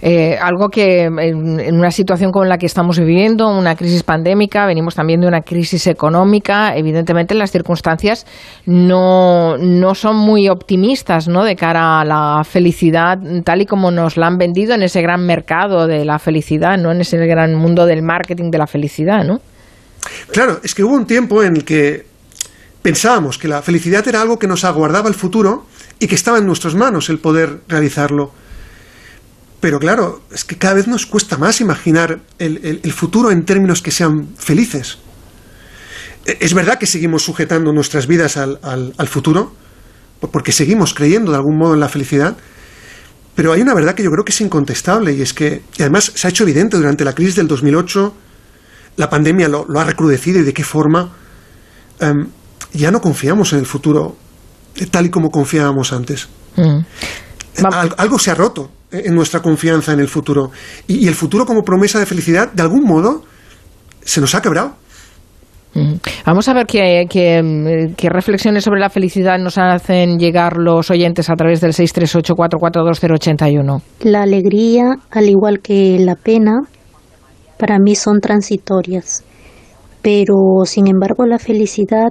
Eh, 0.00 0.36
algo 0.40 0.68
que 0.68 1.04
en, 1.04 1.74
una 1.74 1.90
situación 1.90 2.30
como 2.30 2.44
la 2.44 2.56
que 2.56 2.66
estamos 2.66 2.98
viviendo, 2.98 3.48
una 3.48 3.74
crisis 3.74 4.02
pandémica, 4.02 4.66
venimos 4.66 4.94
también 4.94 5.20
de 5.20 5.26
una 5.26 5.42
crisis 5.42 5.86
económica, 5.86 6.76
evidentemente 6.76 7.34
las 7.34 7.50
circunstancias 7.50 8.26
no, 8.66 9.56
no 9.58 9.94
son 9.94 10.16
muy 10.16 10.48
optimistas 10.48 11.28
¿no? 11.28 11.44
de 11.44 11.56
cara 11.56 12.00
a 12.00 12.04
la 12.04 12.42
felicidad 12.44 13.18
tal 13.44 13.62
y 13.62 13.66
como 13.66 13.90
nos 13.90 14.16
la 14.16 14.26
han 14.26 14.38
vendido 14.38 14.74
en 14.74 14.82
ese 14.82 15.02
gran 15.02 15.26
mercado 15.26 15.86
de 15.86 16.04
la 16.04 16.18
felicidad, 16.18 16.78
¿no? 16.78 16.92
en 16.92 17.00
ese 17.00 17.18
gran 17.26 17.54
mundo 17.54 17.86
del 17.86 18.02
marketing 18.02 18.50
de 18.50 18.58
la 18.58 18.66
felicidad. 18.66 19.24
¿no? 19.24 19.40
Claro, 20.32 20.60
es 20.62 20.74
que 20.74 20.84
hubo 20.84 20.94
un 20.94 21.06
tiempo 21.06 21.42
en 21.42 21.56
el 21.56 21.64
que 21.64 22.06
pensábamos 22.82 23.38
que 23.38 23.48
la 23.48 23.62
felicidad 23.62 24.06
era 24.06 24.22
algo 24.22 24.38
que 24.38 24.46
nos 24.46 24.64
aguardaba 24.64 25.08
el 25.08 25.14
futuro 25.14 25.66
y 25.98 26.06
que 26.06 26.14
estaba 26.14 26.38
en 26.38 26.46
nuestras 26.46 26.74
manos 26.74 27.08
el 27.08 27.18
poder 27.18 27.62
realizarlo. 27.68 28.32
Pero 29.60 29.80
claro, 29.80 30.22
es 30.32 30.44
que 30.44 30.56
cada 30.56 30.74
vez 30.74 30.86
nos 30.86 31.06
cuesta 31.06 31.36
más 31.36 31.60
imaginar 31.60 32.20
el, 32.38 32.92
futuro 32.92 33.30
en 33.30 33.44
términos 33.44 33.82
que 33.82 33.90
sean 33.90 34.28
felices. 34.36 34.98
E, 36.24 36.38
es 36.40 36.54
verdad 36.54 36.78
que 36.78 36.86
seguimos 36.86 37.24
sujetando 37.24 37.72
nuestras 37.72 38.06
vidas 38.06 38.36
al, 38.36 39.08
futuro, 39.08 39.52
porque 40.32 40.52
seguimos 40.52 40.94
creyendo 40.94 41.32
de 41.32 41.38
algún 41.38 41.58
modo 41.58 41.74
en 41.74 41.80
la 41.80 41.88
felicidad, 41.88 42.36
pero 43.34 43.52
hay 43.52 43.60
una 43.60 43.74
verdad 43.74 43.94
que 43.94 44.02
yo 44.02 44.10
creo 44.10 44.24
que 44.24 44.32
es 44.32 44.40
incontestable 44.40 45.12
y 45.14 45.22
es 45.22 45.32
que, 45.32 45.62
además 45.78 46.12
se 46.14 46.26
ha 46.26 46.30
hecho 46.30 46.44
evidente 46.44 46.76
durante 46.76 47.04
la 47.04 47.14
crisis 47.14 47.34
del 47.34 47.48
2008, 47.48 48.14
la 48.96 49.10
pandemia 49.10 49.48
lo, 49.48 49.66
ha 49.76 49.84
recrudecido 49.84 50.40
y 50.40 50.42
de 50.42 50.52
qué 50.52 50.64
forma, 50.64 51.12
em, 52.00 52.28
ya 52.72 52.90
no 52.90 53.00
confiamos 53.00 53.52
en 53.52 53.60
el 53.60 53.66
futuro 53.66 54.16
tal 54.86 55.06
y 55.06 55.10
como 55.10 55.30
confiábamos 55.30 55.92
antes. 55.92 56.28
Mm. 56.56 56.80
algo 57.96 58.18
se 58.18 58.30
ha 58.30 58.34
roto 58.34 58.70
en 58.90 59.14
nuestra 59.14 59.40
confianza 59.40 59.92
en 59.92 60.00
el 60.00 60.08
futuro. 60.08 60.50
Y, 60.86 61.08
el 61.08 61.14
futuro 61.14 61.46
como 61.46 61.62
promesa 61.62 61.98
de 61.98 62.06
felicidad, 62.06 62.52
de 62.52 62.62
algún 62.62 62.84
modo, 62.84 63.24
se 64.00 64.20
nos 64.20 64.34
ha 64.34 64.42
quebrado. 64.42 64.74
Vamos 66.24 66.48
a 66.48 66.54
ver 66.54 66.66
qué, 66.66 67.04
qué, 67.08 68.08
reflexiones 68.08 68.64
sobre 68.64 68.80
la 68.80 68.90
felicidad 68.90 69.38
nos 69.38 69.58
hacen 69.58 70.18
llegar 70.18 70.56
los 70.56 70.90
oyentes 70.90 71.30
a 71.30 71.34
través 71.34 71.60
del 71.60 71.70
638-442-081. 71.72 73.80
La 74.00 74.22
alegría, 74.22 74.96
al 75.10 75.28
igual 75.28 75.60
que 75.60 75.98
la 76.00 76.16
pena, 76.16 76.62
para 77.58 77.78
mí 77.78 77.94
son 77.94 78.18
transitorias, 78.20 79.22
pero 80.02 80.64
sin 80.64 80.88
embargo 80.88 81.26
la 81.26 81.38
felicidad 81.38 82.08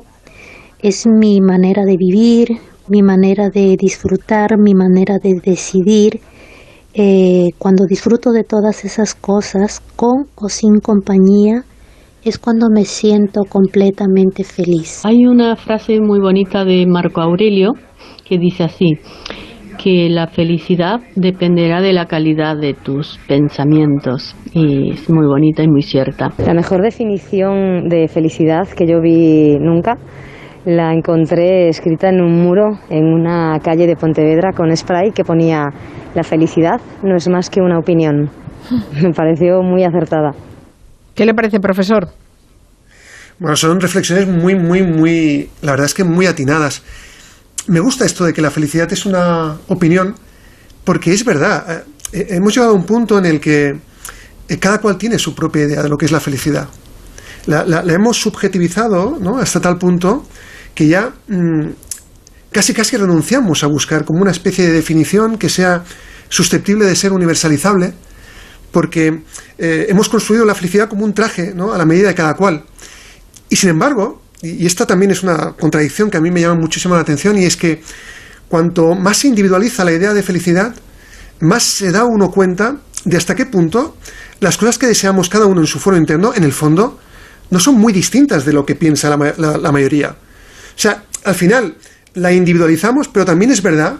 es 0.79 1.07
mi 1.07 1.41
manera 1.41 1.83
de 1.85 1.97
vivir, 1.97 2.49
mi 2.87 3.01
manera 3.01 3.49
de 3.49 3.75
disfrutar, 3.77 4.57
mi 4.57 4.73
manera 4.73 5.17
de 5.17 5.39
decidir. 5.43 6.19
Eh, 6.93 7.49
cuando 7.57 7.85
disfruto 7.85 8.31
de 8.31 8.43
todas 8.43 8.85
esas 8.85 9.13
cosas, 9.13 9.81
con 9.95 10.27
o 10.35 10.49
sin 10.49 10.79
compañía, 10.79 11.63
es 12.23 12.39
cuando 12.39 12.69
me 12.69 12.85
siento 12.85 13.43
completamente 13.47 14.43
feliz. 14.43 15.05
Hay 15.05 15.25
una 15.25 15.55
frase 15.55 15.99
muy 15.99 16.19
bonita 16.19 16.65
de 16.65 16.85
Marco 16.87 17.21
Aurelio 17.21 17.73
que 18.27 18.37
dice 18.37 18.63
así, 18.63 18.97
que 19.77 20.09
la 20.09 20.27
felicidad 20.27 20.99
dependerá 21.15 21.81
de 21.81 21.93
la 21.93 22.05
calidad 22.05 22.57
de 22.57 22.73
tus 22.73 23.19
pensamientos 23.27 24.35
y 24.53 24.91
es 24.91 25.09
muy 25.09 25.25
bonita 25.25 25.63
y 25.63 25.67
muy 25.67 25.83
cierta. 25.83 26.33
La 26.45 26.53
mejor 26.53 26.81
definición 26.81 27.87
de 27.87 28.07
felicidad 28.07 28.67
que 28.67 28.87
yo 28.87 28.99
vi 29.01 29.57
nunca 29.59 29.97
la 30.67 30.93
encontré 30.93 31.69
escrita 31.69 32.09
en 32.09 32.19
un 32.19 32.43
muro 32.43 32.77
en 32.89 33.05
una 33.05 33.57
calle 33.63 33.87
de 33.87 33.95
Pontevedra 33.95 34.51
con 34.51 34.75
spray 34.75 35.11
que 35.13 35.23
ponía 35.23 35.63
la 36.13 36.23
felicidad 36.23 36.81
no 37.03 37.15
es 37.15 37.29
más 37.29 37.49
que 37.49 37.61
una 37.61 37.79
opinión. 37.79 38.29
Me 39.01 39.13
pareció 39.13 39.61
muy 39.61 39.85
acertada. 39.85 40.31
¿Qué 41.15 41.25
le 41.25 41.33
parece, 41.33 41.61
profesor? 41.61 42.09
Bueno, 43.39 43.55
son 43.55 43.79
reflexiones 43.79 44.27
muy, 44.27 44.55
muy, 44.55 44.83
muy, 44.83 45.49
la 45.61 45.71
verdad 45.71 45.85
es 45.85 45.93
que 45.93 46.03
muy 46.03 46.25
atinadas. 46.25 46.83
Me 47.67 47.79
gusta 47.79 48.03
esto 48.03 48.25
de 48.25 48.33
que 48.33 48.41
la 48.41 48.51
felicidad 48.51 48.91
es 48.91 49.05
una 49.05 49.55
opinión, 49.69 50.15
porque 50.83 51.13
es 51.13 51.23
verdad. 51.23 51.85
Eh, 52.11 52.27
hemos 52.31 52.53
llegado 52.53 52.73
a 52.73 52.75
un 52.75 52.83
punto 52.83 53.17
en 53.17 53.25
el 53.25 53.39
que 53.39 53.73
eh, 54.49 54.57
cada 54.59 54.79
cual 54.81 54.97
tiene 54.97 55.17
su 55.17 55.33
propia 55.33 55.63
idea 55.63 55.81
de 55.81 55.87
lo 55.87 55.97
que 55.97 56.07
es 56.07 56.11
la 56.11 56.19
felicidad. 56.19 56.67
La, 57.45 57.63
hemos 57.87 58.17
subjetivizado 58.17 59.17
¿no? 59.21 59.37
hasta 59.37 59.61
tal 59.61 59.77
punto 59.77 60.25
que 60.77 60.87
ya 60.87 61.11
mm, 61.27 61.69
casi 62.51 62.71
casi 62.71 62.97
renunciamos 62.97 63.63
a 63.63 63.67
buscar 63.67 64.05
como 64.05 64.21
una 64.21 64.29
especie 64.29 64.63
de 64.63 64.73
definición 64.73 65.39
que 65.39 65.49
sea 65.49 65.83
susceptible 66.29 66.85
de 66.85 66.95
ser 66.95 67.13
universalizable 67.13 67.93
porque 68.71 69.23
eh, 69.57 69.87
hemos 69.89 70.07
construido 70.07 70.45
la 70.45 70.53
felicidad 70.53 70.87
como 70.87 71.03
un 71.03 71.15
traje, 71.15 71.51
¿no? 71.55 71.73
A 71.73 71.79
la 71.79 71.85
medida 71.85 72.09
de 72.09 72.13
cada 72.13 72.35
cual. 72.35 72.63
Y 73.49 73.55
sin 73.55 73.71
embargo, 73.71 74.21
y, 74.43 74.67
esta 74.67 74.85
también 74.85 75.09
es 75.09 75.23
una 75.23 75.53
contradicción 75.53 76.11
que 76.11 76.17
a 76.17 76.21
mí 76.21 76.29
me 76.29 76.41
llama 76.41 76.61
muchísimo 76.61 76.93
la 76.93 77.01
atención, 77.01 77.39
y 77.39 77.45
es 77.45 77.57
que 77.57 77.81
cuanto 78.47 78.93
más 78.93 79.17
se 79.17 79.29
individualiza 79.29 79.83
la 79.83 79.93
idea 79.93 80.13
de 80.13 80.21
felicidad, 80.21 80.75
más 81.39 81.63
se 81.63 81.91
da 81.91 82.05
uno 82.05 82.29
cuenta 82.29 82.77
de 83.03 83.17
hasta 83.17 83.33
qué 83.33 83.47
punto 83.47 83.97
las 84.41 84.57
cosas 84.57 84.77
que 84.77 84.85
deseamos 84.85 85.27
cada 85.27 85.47
uno 85.47 85.61
en 85.61 85.67
su 85.67 85.79
foro 85.79 85.97
interno, 85.97 86.35
en 86.35 86.43
el 86.43 86.53
fondo, 86.53 86.99
no 87.49 87.59
son 87.59 87.79
muy 87.79 87.93
distintas 87.93 88.45
de 88.45 88.53
lo 88.53 88.63
que 88.63 88.75
piensa 88.75 89.09
la 89.09 89.71
mayoría. 89.71 90.17
O 90.77 90.79
sea, 90.79 91.03
al 91.23 91.33
final 91.33 91.75
la 92.13 92.31
individualizamos, 92.31 93.07
pero 93.07 93.25
también 93.25 93.49
es 93.49 93.63
verdad 93.63 93.97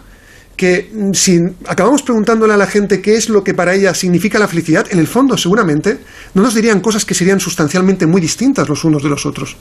que 0.55 0.89
mm, 0.93 1.13
si 1.13 1.39
acabamos 1.67 2.03
preguntándole 2.03 2.53
a 2.53 2.57
la 2.57 2.67
gente 2.67 3.01
qué 3.01 3.15
es 3.15 3.29
lo 3.29 3.43
que 3.43 3.55
para 3.55 3.74
ella 3.74 3.96
significa 3.96 4.38
la 4.38 4.48
felicidad, 4.48 4.86
en 4.91 5.00
el 5.00 5.07
fondo 5.07 5.38
seguramente 5.38 5.98
no 6.36 6.43
nos 6.43 6.53
dirían 6.53 6.79
cosas 6.79 7.03
que 7.03 7.15
serían 7.15 7.39
sustancialmente 7.39 8.05
muy 8.05 8.22
distintas 8.22 8.69
los 8.69 8.84
unos 8.84 9.01
de 9.01 9.10
los 9.10 9.25
otros. 9.25 9.57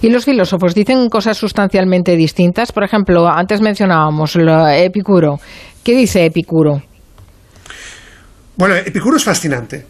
Y 0.00 0.08
los 0.08 0.24
filósofos 0.24 0.74
dicen 0.74 1.08
cosas 1.10 1.36
sustancialmente 1.36 2.16
distintas. 2.16 2.72
Por 2.72 2.84
ejemplo, 2.84 3.28
antes 3.28 3.60
mencionábamos 3.60 4.36
lo 4.36 4.68
Epicuro. 4.68 5.38
¿Qué 5.82 5.94
dice 5.94 6.24
Epicuro? 6.24 6.82
Bueno, 8.56 8.76
Epicuro 8.76 9.16
es 9.16 9.24
fascinante. 9.24 9.84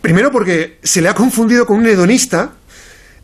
Primero 0.00 0.30
porque 0.30 0.78
se 0.82 1.00
le 1.00 1.08
ha 1.08 1.14
confundido 1.14 1.66
con 1.66 1.78
un 1.78 1.86
hedonista, 1.86 2.52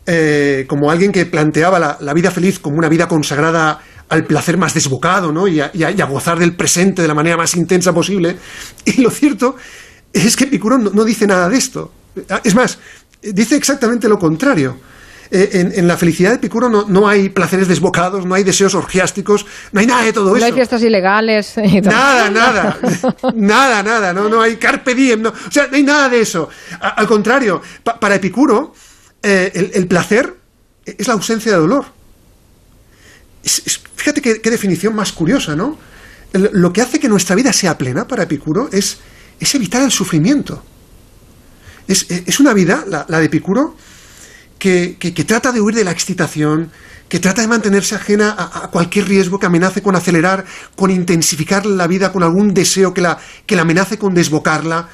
eh, 0.07 0.65
como 0.67 0.89
alguien 0.89 1.11
que 1.11 1.27
planteaba 1.27 1.97
la, 1.99 2.13
vida 2.13 2.31
feliz 2.31 2.57
como 2.57 2.77
una 2.77 2.89
vida 2.89 3.07
consagrada 3.07 3.79
al 4.09 4.25
placer 4.25 4.57
más 4.57 4.73
desbocado, 4.73 5.31
¿no? 5.31 5.47
Y 5.47 5.59
a, 5.61 6.05
gozar 6.05 6.39
del 6.39 6.55
presente 6.55 7.03
de 7.03 7.07
la 7.07 7.13
manera 7.13 7.37
más 7.37 7.55
intensa 7.55 7.93
posible. 7.93 8.35
Y 8.85 9.01
lo 9.01 9.11
cierto 9.11 9.55
es 10.11 10.35
que 10.35 10.45
Epicuro 10.45 10.79
no, 10.79 11.03
dice 11.05 11.27
nada 11.27 11.47
de 11.47 11.57
esto. 11.57 11.91
Es 12.43 12.55
más, 12.55 12.79
dice 13.21 13.55
exactamente 13.55 14.09
lo 14.09 14.17
contrario. 14.17 14.79
Eh, 15.29 15.71
en, 15.75 15.87
la 15.87 15.95
felicidad 15.95 16.31
de 16.31 16.35
Epicuro 16.37 16.67
no, 16.67 17.07
hay 17.07 17.29
placeres 17.29 17.67
desbocados, 17.67 18.25
no 18.25 18.33
hay 18.33 18.43
deseos 18.43 18.73
orgiásticos, 18.73 19.45
no 19.71 19.79
hay 19.79 19.85
nada 19.85 20.03
de 20.03 20.13
todo 20.13 20.35
eso. 20.35 20.39
No 20.39 20.45
hay 20.45 20.51
fiestas 20.51 20.81
ilegales. 20.81 21.53
Nada, 21.83 22.29
nada, 22.31 22.79
nada, 23.35 23.83
nada, 23.83 24.13
no, 24.13 24.27
no 24.27 24.41
hay 24.41 24.57
carpe 24.57 24.95
diem, 24.95 25.25
o 25.27 25.51
sea, 25.51 25.67
no 25.67 25.77
hay 25.77 25.83
nada 25.83 26.09
de 26.09 26.21
eso. 26.21 26.49
al 26.81 27.07
contrario, 27.07 27.61
para 27.83 28.15
Epicuro, 28.15 28.73
eh, 29.23 29.71
el, 29.73 29.87
placer 29.87 30.35
es 30.85 31.07
la 31.07 31.13
ausencia 31.13 31.51
de 31.51 31.57
dolor 31.57 31.85
fíjate 34.01 34.21
qué, 34.21 34.49
definición 34.49 34.95
más 34.95 35.11
curiosa, 35.11 35.55
¿no? 35.55 35.77
lo 36.33 36.71
que 36.71 36.81
hace 36.81 36.99
que 36.99 37.09
nuestra 37.09 37.35
vida 37.35 37.51
sea 37.51 37.77
plena 37.77 38.07
para 38.07 38.23
Epicuro 38.23 38.69
es, 38.71 38.99
evitar 39.53 39.83
el 39.83 39.91
sufrimiento. 39.91 40.63
Es, 41.87 42.39
una 42.39 42.53
vida, 42.53 42.85
la, 42.87 43.19
de 43.19 43.25
Epicuro, 43.25 43.75
que, 44.57 44.97
trata 45.27 45.51
de 45.51 45.59
huir 45.59 45.75
de 45.75 45.83
la 45.83 45.91
excitación, 45.91 46.71
que 47.09 47.19
trata 47.19 47.41
de 47.41 47.47
mantenerse 47.47 47.95
ajena 47.95 48.35
a, 48.37 48.69
cualquier 48.71 49.07
riesgo 49.07 49.39
que 49.39 49.45
amenace 49.45 49.81
con 49.81 49.95
acelerar, 49.95 50.45
con 50.75 50.89
intensificar 50.89 51.65
la 51.65 51.85
vida, 51.85 52.11
con 52.11 52.23
algún 52.23 52.53
deseo 52.53 52.93
que 52.93 53.01
la, 53.01 53.19
que 53.45 53.55
la 53.55 53.63
amenace 53.63 53.97
con 53.97 54.13
desbocarla. 54.13 54.87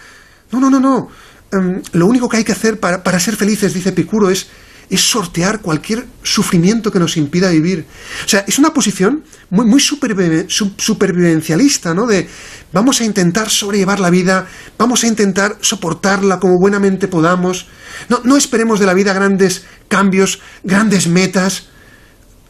No, 0.52 0.60
no, 0.60 0.70
no, 0.70 0.80
no. 0.80 1.10
Em, 1.52 1.82
lo 1.94 2.08
único 2.08 2.28
que 2.28 2.38
hay 2.38 2.44
que 2.44 2.52
hacer 2.52 2.80
para, 2.80 3.04
para 3.04 3.20
ser 3.20 3.36
felices, 3.36 3.74
dice 3.74 3.90
Epicuro, 3.90 4.30
es 4.30 4.48
es 4.90 5.02
sortear 5.02 5.62
cualquier 5.62 6.06
sufrimiento 6.24 6.92
que 6.92 6.98
nos 7.00 7.18
impida 7.18 7.50
vivir. 7.50 7.86
O 8.26 8.28
sea, 8.28 8.46
es 8.48 8.58
una 8.58 8.74
posición 8.74 9.24
muy, 9.50 9.66
muy 9.66 9.82
supervivencialista, 9.82 11.94
¿no? 11.94 12.08
De 12.08 12.30
vamos 12.72 13.02
a 13.02 13.04
intentar 13.04 13.50
sobrellevar 13.50 14.00
la 14.00 14.10
vida, 14.10 14.48
vamos 14.78 15.04
a 15.04 15.08
intentar 15.08 15.58
soportarla 15.62 16.40
como 16.40 16.58
buenamente 16.58 17.10
podamos. 17.10 17.68
No, 18.10 18.22
no 18.24 18.38
esperemos 18.38 18.80
de 18.80 18.86
la 18.86 18.94
vida 18.94 19.12
grandes 19.14 19.66
cambios, 19.90 20.40
grandes 20.64 21.08
metas. 21.08 21.68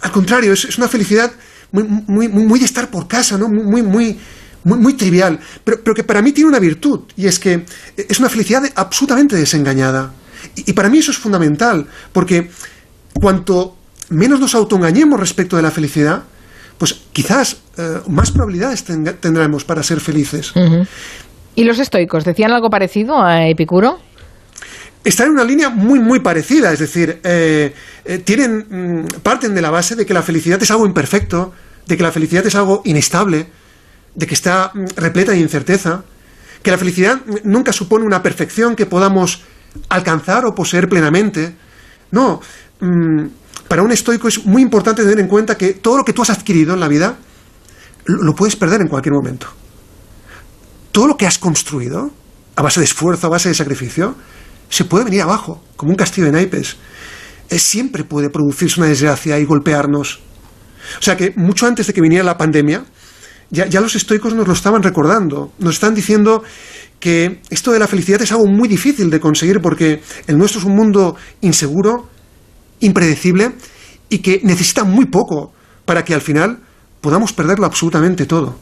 Al 0.02 0.12
contrario, 0.12 0.54
es, 0.54 0.78
una 0.78 0.88
felicidad 0.88 1.32
muy, 1.72 1.84
muy, 1.84 2.28
muy, 2.28 2.60
de 2.60 2.66
estar 2.66 2.92
por 2.92 3.08
casa, 3.08 3.36
¿no? 3.38 3.50
Muy, 3.50 3.82
muy, 3.82 4.20
muy, 4.68 4.80
muy 4.80 4.94
trivial, 4.94 5.40
pero, 5.64 5.82
pero 5.82 5.96
que 5.96 6.04
para 6.04 6.22
mí 6.22 6.34
tiene 6.34 6.50
una 6.50 6.60
virtud, 6.60 7.02
y 7.16 7.26
es 7.26 7.40
que 7.40 7.66
es 7.96 8.20
una 8.20 8.30
felicidad 8.30 8.64
absolutamente 8.76 9.36
desengañada. 9.36 10.12
Y, 10.56 10.74
para 10.74 10.90
mí 10.90 10.98
eso 10.98 11.12
es 11.12 11.18
fundamental, 11.18 11.88
porque 12.12 12.50
cuanto 13.14 13.78
menos 14.10 14.40
nos 14.40 14.54
autoengañemos 14.56 15.20
respecto 15.20 15.56
de 15.56 15.62
la 15.62 15.72
felicidad, 15.72 16.24
pues 16.78 16.94
quizás 17.14 17.58
eh, 17.78 18.02
más 18.08 18.32
probabilidades 18.32 18.84
tendremos 18.84 19.64
para 19.64 19.82
ser 19.84 20.00
felices. 20.00 20.54
¿Y 21.56 21.64
los 21.64 21.80
estoicos 21.80 22.24
decían 22.24 22.52
algo 22.52 22.70
parecido 22.70 23.24
a 23.24 23.48
Epicuro? 23.48 24.00
Están 25.04 25.28
en 25.28 25.34
una 25.34 25.44
línea 25.44 25.70
muy, 25.70 26.00
muy 26.00 26.20
parecida, 26.20 26.74
es 26.74 26.80
decir, 26.80 27.20
eh, 27.24 27.74
eh, 28.06 28.18
tienen, 28.20 28.68
mm, 28.70 29.22
parten 29.24 29.56
de 29.56 29.62
la 29.62 29.72
base 29.72 29.96
de 29.96 30.06
que 30.06 30.14
la 30.14 30.22
felicidad 30.22 30.62
es 30.62 30.70
algo 30.70 30.86
imperfecto, 30.86 31.54
de 31.88 31.96
que 31.96 32.04
la 32.04 32.12
felicidad 32.12 32.46
es 32.46 32.56
algo 32.56 32.82
inestable, 32.86 33.48
de 34.18 34.26
que 34.26 34.34
está 34.34 34.72
mm, 34.74 34.98
repleta 34.98 35.32
de 35.32 35.40
incerteza, 35.40 36.04
que 36.64 36.72
la 36.72 36.78
felicidad 36.78 37.22
nunca 37.44 37.72
supone 37.72 38.04
una 38.04 38.22
perfección 38.22 38.76
que 38.76 38.88
podamos 38.88 39.44
alcanzar 39.90 40.44
o 40.46 40.56
poseer 40.56 40.90
plenamente. 40.90 41.56
No, 42.12 42.42
mm, 42.82 43.28
para 43.68 43.84
un 43.84 43.92
estoico 43.92 44.28
es 44.28 44.44
muy 44.44 44.64
importante 44.64 45.04
tener 45.04 45.20
en 45.20 45.28
cuenta 45.28 45.56
que 45.56 45.74
todo 45.74 45.98
lo 45.98 46.04
que 46.04 46.14
tú 46.14 46.24
has 46.24 46.32
adquirido 46.32 46.74
en 46.74 46.80
la 46.80 46.88
vida 46.88 47.18
lo, 48.06 48.34
puedes 48.34 48.56
perder 48.56 48.82
en 48.82 48.88
cualquier 48.88 49.14
momento. 49.14 49.48
Todo 50.92 51.08
lo 51.08 51.18
que 51.18 51.28
has 51.28 51.38
construido, 51.38 52.10
a 52.56 52.62
base 52.64 52.80
de 52.80 52.86
esfuerzo, 52.86 53.28
a 53.28 53.30
base 53.30 53.50
de 53.50 53.56
sacrificio, 53.56 54.16
se 54.70 54.86
puede 54.86 55.06
venir 55.06 55.22
abajo, 55.22 55.64
como 55.76 55.92
un 55.92 55.96
castillo 55.96 56.26
de 56.26 56.34
naipes. 56.34 56.78
siempre 57.50 58.04
puede 58.04 58.30
producirse 58.30 58.80
una 58.80 58.90
desgracia 58.90 59.38
y 59.38 59.46
golpearnos. 59.46 60.22
O 61.00 61.02
sea 61.02 61.16
que 61.16 61.34
mucho 61.36 61.68
antes 61.68 61.86
de 61.86 61.94
que 61.94 62.02
viniera 62.02 62.24
la 62.24 62.38
pandemia, 62.38 62.86
ya, 63.50 63.66
ya, 63.68 63.82
los 63.82 63.96
estoicos 63.96 64.34
nos 64.34 64.48
lo 64.48 64.54
estaban 64.54 64.84
recordando. 64.84 65.52
Nos 65.60 65.76
están 65.76 65.96
diciendo 65.96 66.44
que 67.00 67.40
esto 67.50 67.72
de 67.72 67.80
la 67.80 67.88
felicidad 67.88 68.22
es 68.22 68.32
algo 68.32 68.46
muy 68.48 68.68
difícil 68.68 69.10
de 69.10 69.20
conseguir 69.20 69.62
porque 69.62 70.02
el 70.28 70.38
nuestro 70.38 70.60
es 70.60 70.66
un 70.66 70.76
mundo 70.76 71.16
inseguro, 71.42 72.10
impredecible 72.80 73.52
y 74.10 74.20
que 74.20 74.42
necesita 74.44 74.84
muy 74.84 75.06
poco 75.06 75.54
para 75.86 76.04
que 76.04 76.14
al 76.14 76.22
final 76.22 76.60
podamos 77.02 77.34
perderlo 77.34 77.66
absolutamente 77.66 78.26
todo. 78.26 78.58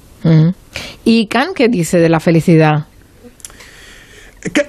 ¿Y 1.04 1.28
Kant 1.28 1.56
qué 1.56 1.68
dice 1.68 1.98
de 1.98 2.10
la 2.10 2.20
felicidad? 2.20 2.88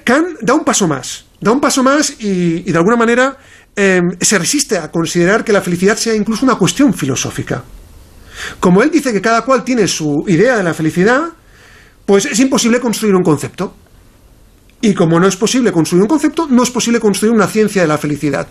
Kant 0.04 0.40
da 0.42 0.54
un 0.54 0.64
paso 0.64 0.86
más. 0.86 1.24
da 1.40 1.52
un 1.52 1.60
paso 1.60 1.82
más 1.82 2.16
y, 2.20 2.62
de 2.62 2.76
alguna 2.78 2.96
manera 2.96 3.36
eh, 3.74 4.00
se 4.20 4.38
resiste 4.38 4.78
a 4.78 4.90
considerar 4.90 5.44
que 5.44 5.52
la 5.52 5.60
felicidad 5.60 5.96
sea 5.96 6.14
incluso 6.14 6.44
una 6.44 6.56
cuestión 6.56 6.92
filosófica. 6.94 7.62
Como 8.60 8.82
él 8.82 8.90
dice 8.90 9.12
que 9.12 9.20
cada 9.20 9.42
cual 9.42 9.64
tiene 9.64 9.86
su 9.88 10.24
idea 10.26 10.56
de 10.56 10.62
la 10.62 10.74
felicidad, 10.74 11.30
pues 12.04 12.26
es 12.26 12.38
imposible 12.38 12.80
construir 12.80 13.14
un 13.14 13.22
concepto. 13.22 13.74
Y 14.80 14.94
como 14.94 15.18
no 15.18 15.26
es 15.26 15.36
posible 15.36 15.72
construir 15.72 16.02
un 16.02 16.08
concepto, 16.08 16.46
no 16.48 16.62
es 16.62 16.70
posible 16.70 17.00
construir 17.00 17.32
una 17.32 17.46
ciencia 17.46 17.82
de 17.82 17.88
la 17.88 17.98
felicidad. 17.98 18.46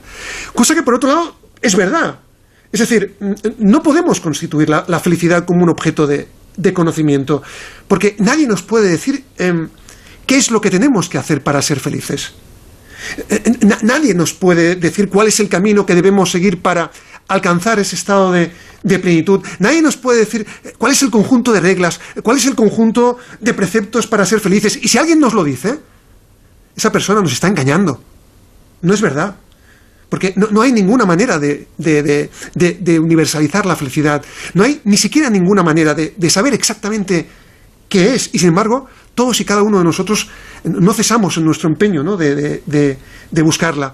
Cosa 0.54 0.76
que, 0.76 0.84
por 0.84 0.96
otro 0.96 1.10
lado, 1.10 1.36
es 1.62 1.76
verdad. 1.76 2.20
Es 2.72 2.80
decir, 2.80 3.16
no 3.60 3.82
podemos 3.82 4.20
constituir 4.20 4.70
la, 4.70 5.00
felicidad 5.00 5.46
como 5.46 5.64
un 5.64 5.70
objeto 5.70 6.08
de, 6.08 6.28
conocimiento, 6.74 7.42
porque 7.88 8.16
nadie 8.20 8.48
nos 8.48 8.64
puede 8.64 8.90
decir 8.90 9.24
em, 9.38 9.70
qué 10.26 10.38
es 10.38 10.52
lo 10.52 10.60
que 10.60 10.70
tenemos 10.70 11.08
que 11.08 11.18
hacer 11.18 11.42
para 11.42 11.62
ser 11.62 11.80
felices. 11.80 12.34
Eh, 13.30 13.44
nadie 13.84 14.14
nos 14.14 14.34
puede 14.34 14.76
decir 14.76 15.10
cuál 15.10 15.28
es 15.28 15.40
el 15.40 15.48
camino 15.48 15.86
que 15.86 15.96
debemos 15.96 16.32
seguir 16.32 16.62
para 16.62 16.92
alcanzar 17.28 17.80
ese 17.80 17.96
estado 17.96 18.32
de, 18.32 18.52
plenitud. 19.00 19.42
Nadie 19.60 19.82
nos 19.82 19.98
puede 19.98 20.20
decir 20.20 20.46
eh, 20.64 20.74
cuál 20.78 20.92
es 20.92 21.02
el 21.02 21.10
conjunto 21.10 21.52
de 21.52 21.60
reglas, 21.60 22.00
cuál 22.22 22.38
es 22.38 22.46
el 22.46 22.56
conjunto 22.56 23.18
de 23.40 23.54
preceptos 23.54 24.06
para 24.08 24.26
ser 24.26 24.40
felices. 24.40 24.78
Y 24.82 24.88
si 24.88 24.98
alguien 24.98 25.20
nos 25.20 25.34
lo 25.34 25.44
dice, 25.44 25.80
esa 26.76 26.92
persona 26.92 27.22
nos 27.22 27.34
está 27.34 27.48
engañando. 27.48 28.02
No 28.82 28.94
es 28.94 29.02
verdad. 29.02 29.36
Porque 30.10 30.34
no, 30.36 30.62
hay 30.62 30.72
ninguna 30.72 31.06
manera 31.06 31.40
de, 31.40 31.68
universalizar 33.00 33.66
la 33.66 33.76
felicidad. 33.76 34.24
No 34.54 34.64
hay 34.64 34.82
ni 34.84 34.98
siquiera 34.98 35.30
ninguna 35.30 35.64
manera 35.64 35.94
de, 35.94 36.30
saber 36.30 36.54
exactamente 36.54 37.28
qué 37.90 38.14
es. 38.14 38.30
Y 38.32 38.40
sin 38.40 38.50
embargo, 38.50 38.88
todos 39.16 39.40
y 39.42 39.46
cada 39.46 39.64
uno 39.64 39.80
de 39.80 39.84
nosotros 39.84 40.30
no 40.64 40.94
cesamos 40.94 41.38
en 41.38 41.46
nuestro 41.46 41.70
empeño 41.70 42.04
¿no? 42.04 42.18
de, 42.18 42.98
buscarla. 43.32 43.94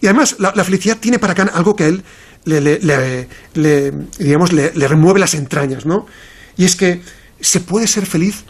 Y 0.00 0.06
además, 0.06 0.36
la, 0.40 0.64
felicidad 0.64 0.98
tiene 0.98 1.18
para 1.18 1.34
Kant 1.34 1.52
algo 1.54 1.76
que 1.76 1.86
él 1.86 2.02
le, 2.44 3.28
digamos, 4.18 4.52
le, 4.52 4.88
remueve 4.88 5.20
las 5.20 5.34
entrañas, 5.34 5.86
¿no? 5.86 6.06
Y 6.56 6.64
es 6.64 6.76
que 6.76 7.00
se 7.40 7.60
puede 7.60 7.86
ser 7.86 8.06
feliz 8.06 8.44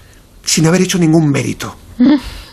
sin 0.45 0.67
haber 0.67 0.83
hecho 0.83 0.99
ningún 0.99 1.31
mérito. 1.31 1.77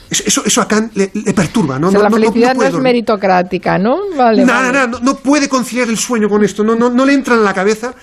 Eso, 0.09 0.43
eso 0.43 0.59
a 0.59 0.67
Kant 0.67 0.95
le, 0.95 1.07
perturba, 1.35 1.77
¿no? 1.77 1.91
la 1.91 2.09
felicidad 2.09 2.55
no, 2.55 2.63
es 2.63 2.73
meritocrática, 2.73 3.77
¿no? 3.77 3.99
Vale, 4.17 4.43
nada, 4.43 4.71
nada, 4.71 4.99
no, 5.03 5.17
puede 5.17 5.47
conciliar 5.47 5.87
el 5.87 5.99
sueño 5.99 6.27
con 6.27 6.43
esto, 6.43 6.63
no, 6.63 6.75
no, 6.75 7.05
le 7.05 7.13
entra 7.13 7.35
en 7.35 7.43
la 7.43 7.53
cabeza 7.53 7.93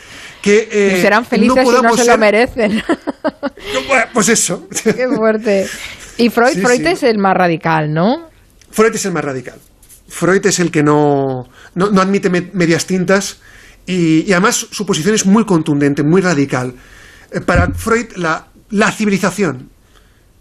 que... 0.41 0.69
Eh, 0.71 1.01
serán 1.03 1.25
felices 1.25 1.65
no 1.65 1.77
si 1.77 1.83
no 1.83 1.97
se 1.97 2.05
lo 2.05 2.17
merecen. 2.17 2.81
pues 4.15 4.29
eso. 4.29 4.69
Qué 4.71 5.09
fuerte. 5.17 5.67
Y 6.17 6.31
Freud, 6.31 6.63
Freud 6.63 6.87
es 6.87 7.03
el 7.03 7.19
más 7.19 7.35
radical, 7.35 7.93
¿no? 7.93 8.29
Freud 8.71 8.95
es 8.95 9.05
el 9.05 9.13
más 9.13 9.25
radical. 9.25 9.59
Freud 10.09 10.47
es 10.47 10.61
el 10.61 10.71
que 10.71 10.85
no, 10.85 11.49
no, 11.77 12.01
admite 12.01 12.29
medias 12.31 12.87
tintas 12.87 13.39
y, 13.87 14.33
además 14.33 14.67
su 14.71 14.85
posición 14.85 15.15
es 15.15 15.27
muy 15.27 15.45
contundente, 15.45 16.03
muy 16.03 16.21
radical. 16.21 16.75
Eh, 17.31 17.41
para 17.41 17.73
Freud 17.73 18.17
la, 18.17 18.49
la 18.71 18.91
civilización 18.91 19.71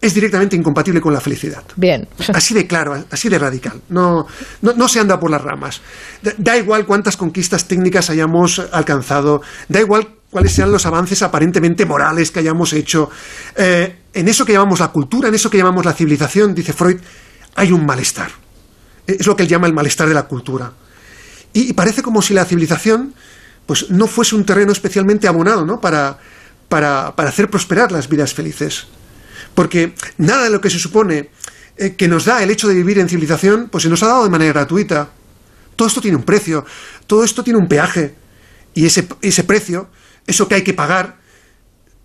es 0.00 0.14
directamente 0.14 0.56
incompatible 0.56 1.00
con 1.00 1.12
la 1.12 1.20
felicidad. 1.20 1.62
Bien. 1.76 2.06
Así 2.32 2.54
de 2.54 2.66
claro, 2.66 3.04
así 3.10 3.28
de 3.28 3.38
radical. 3.38 3.80
No, 3.88 4.26
no, 4.62 4.88
se 4.88 5.00
anda 5.00 5.18
por 5.18 5.30
las 5.30 5.42
ramas. 5.42 5.80
Da, 6.38 6.56
igual 6.56 6.86
cuántas 6.86 7.16
conquistas 7.16 7.66
técnicas 7.66 8.10
hayamos 8.10 8.58
alcanzado, 8.72 9.42
da 9.68 9.80
igual 9.80 10.08
cuáles 10.30 10.52
sean 10.52 10.70
los 10.70 10.86
avances 10.86 11.22
aparentemente 11.22 11.86
morales 11.86 12.30
que 12.30 12.40
hayamos 12.40 12.72
hecho. 12.72 13.10
Eh, 13.56 13.96
en 14.12 14.28
eso 14.28 14.44
que 14.44 14.52
llamamos 14.52 14.80
la 14.80 14.88
cultura, 14.88 15.28
en 15.28 15.34
eso 15.34 15.50
que 15.50 15.58
llamamos 15.58 15.84
la 15.84 15.92
civilización, 15.92 16.54
dice 16.54 16.72
Freud, 16.72 16.98
hay 17.54 17.72
un 17.72 17.84
malestar. 17.86 18.30
Es 19.06 19.26
lo 19.26 19.36
que 19.36 19.44
él 19.44 19.48
llama 19.48 19.66
el 19.66 19.72
malestar 19.72 20.08
de 20.08 20.14
la 20.14 20.24
cultura. 20.24 20.72
Y, 21.56 21.72
parece 21.72 22.02
como 22.02 22.20
si 22.20 22.34
la 22.34 22.44
civilización 22.44 23.14
pues, 23.64 23.88
no 23.88 24.06
fuese 24.06 24.34
un 24.34 24.44
terreno 24.44 24.72
especialmente 24.72 25.26
abonado 25.26 25.64
¿no? 25.64 25.80
para, 25.80 26.18
para 26.68 27.14
hacer 27.16 27.48
prosperar 27.48 27.90
las 27.90 28.10
vidas 28.10 28.34
felices. 28.34 28.86
Porque 29.54 29.94
nada 30.18 30.44
de 30.44 30.50
lo 30.50 30.60
que 30.60 30.68
se 30.68 30.78
supone 30.78 31.30
eh, 31.78 31.94
que 31.96 32.08
nos 32.08 32.26
da 32.26 32.42
el 32.42 32.50
hecho 32.50 32.68
de 32.68 32.74
vivir 32.74 32.98
en 32.98 33.08
civilización, 33.08 33.70
pues 33.70 33.84
se 33.84 33.88
nos 33.88 34.02
ha 34.02 34.08
dado 34.08 34.24
de 34.24 34.30
manera 34.30 34.52
gratuita. 34.52 35.08
Todo 35.76 35.88
esto 35.88 36.02
tiene 36.02 36.18
un 36.18 36.24
precio, 36.24 36.66
todo 37.06 37.24
esto 37.24 37.42
tiene 37.42 37.58
un 37.58 37.68
peaje. 37.68 38.14
Y 38.74 38.84
ese, 38.84 39.08
ese 39.22 39.44
precio, 39.44 39.88
eso 40.26 40.48
que 40.48 40.56
hay 40.56 40.62
que 40.62 40.74
pagar, 40.74 41.16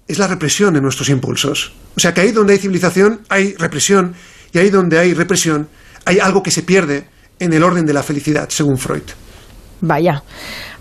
es 0.07 0.17
la 0.17 0.27
represión 0.27 0.73
de 0.73 0.79
nuestros 0.79 1.09
impulsos. 1.09 1.73
O 1.97 1.99
sea 1.99 2.13
que 2.13 2.21
ahí 2.21 2.31
donde 2.31 2.53
hay 2.53 2.59
civilización 2.59 3.19
hay 3.27 3.53
represión, 3.55 4.15
y 4.53 4.59
ahí 4.59 4.69
donde 4.69 4.97
hay 4.97 5.13
represión 5.13 5.67
hay 6.05 6.19
algo 6.19 6.41
que 6.41 6.51
se 6.51 6.63
pierde 6.63 7.09
en 7.37 7.51
el 7.51 7.63
orden 7.63 7.85
de 7.85 7.91
la 7.91 8.01
felicidad, 8.01 8.47
según 8.49 8.77
Freud. 8.77 9.03
Vaya. 9.81 10.23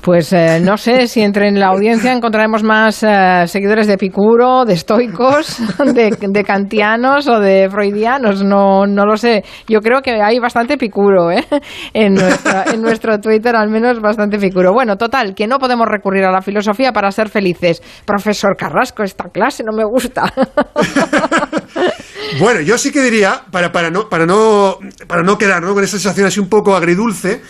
Pues 0.01 0.33
eh, 0.33 0.61
no 0.63 0.79
sé 0.79 1.09
si 1.09 1.21
entre 1.21 1.49
en 1.49 1.61
la 1.61 1.67
audiencia 1.67 2.13
encontraremos 2.13 2.63
más 2.63 3.03
eh, 3.03 3.45
seguidores 3.47 3.87
de 3.87 3.99
Picuro, 3.99 4.65
de 4.65 4.73
estoicos, 4.73 5.59
de, 5.95 6.45
kantianos 6.45 7.29
o 7.29 7.39
de 7.39 7.69
freudianos. 7.71 8.43
No, 8.43 8.87
no 8.87 9.05
lo 9.05 9.19
sé. 9.19 9.45
Yo 9.69 9.81
creo 9.81 10.01
que 10.01 10.23
hay 10.23 10.39
bastante 10.39 10.79
Picuro 10.79 11.31
¿eh? 11.31 11.47
en, 11.93 12.17
en 12.19 12.81
nuestro 12.81 13.21
Twitter, 13.21 13.55
al 13.55 13.69
menos 13.69 14.01
bastante 14.01 14.39
Picuro. 14.39 14.73
Bueno, 14.73 14.97
total, 14.97 15.35
que 15.35 15.47
no 15.47 15.59
podemos 15.59 15.87
recurrir 15.87 16.25
a 16.25 16.33
la 16.33 16.41
filosofía 16.41 16.93
para 16.93 17.11
ser 17.11 17.29
felices. 17.29 17.83
Profesor 18.07 18.57
Carrasco, 18.57 19.03
esta 19.03 19.29
clase 19.29 19.63
no 19.65 19.77
me 19.77 19.85
gusta. 19.85 20.33
bueno, 22.41 22.63
yo 22.63 22.79
sí 22.79 22.91
que 22.91 23.03
diría, 23.03 23.43
para, 23.51 23.71
para, 23.71 23.91
no, 23.91 24.09
para, 24.09 24.25
no, 24.25 24.79
para 25.07 25.23
no 25.23 25.37
quedar 25.37 25.63
con 25.63 25.85
esa 25.85 25.99
sensación 25.99 26.27
así 26.27 26.41
un 26.41 26.49
poco 26.49 26.75
agridulce, 26.75 27.43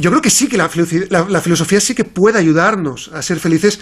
yo 0.00 0.10
creo 0.10 0.22
que 0.22 0.30
sí 0.30 0.48
que 0.48 0.56
la, 0.56 0.68
filosofía 0.68 1.80
sí 1.80 1.94
que 1.94 2.04
puede 2.04 2.38
ayudarnos 2.38 3.10
a 3.12 3.20
ser 3.20 3.40
felices, 3.40 3.80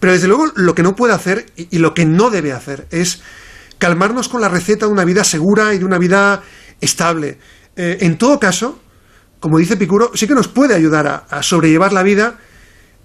pero 0.00 0.12
desde 0.14 0.26
luego 0.26 0.46
lo 0.56 0.74
que 0.74 0.82
no 0.82 0.94
puede 0.94 1.12
hacer 1.12 1.46
y, 1.56 1.78
lo 1.78 1.92
que 1.92 2.06
no 2.06 2.30
debe 2.30 2.52
hacer 2.52 2.86
es 2.90 3.20
calmarnos 3.78 4.28
con 4.28 4.40
la 4.40 4.48
receta 4.48 4.86
de 4.86 4.92
una 4.92 5.04
vida 5.04 5.24
segura 5.24 5.74
y 5.74 5.78
de 5.78 5.84
una 5.84 5.98
vida 5.98 6.42
estable. 6.80 7.38
Eh, 7.76 7.98
en 8.00 8.16
todo 8.16 8.40
caso, 8.40 8.80
como 9.40 9.58
dice 9.58 9.76
Picuro, 9.76 10.10
sí 10.14 10.26
que 10.26 10.34
nos 10.34 10.48
puede 10.48 10.74
ayudar 10.74 11.26
a, 11.28 11.42
sobrellevar 11.42 11.92
la 11.92 12.02
vida 12.02 12.38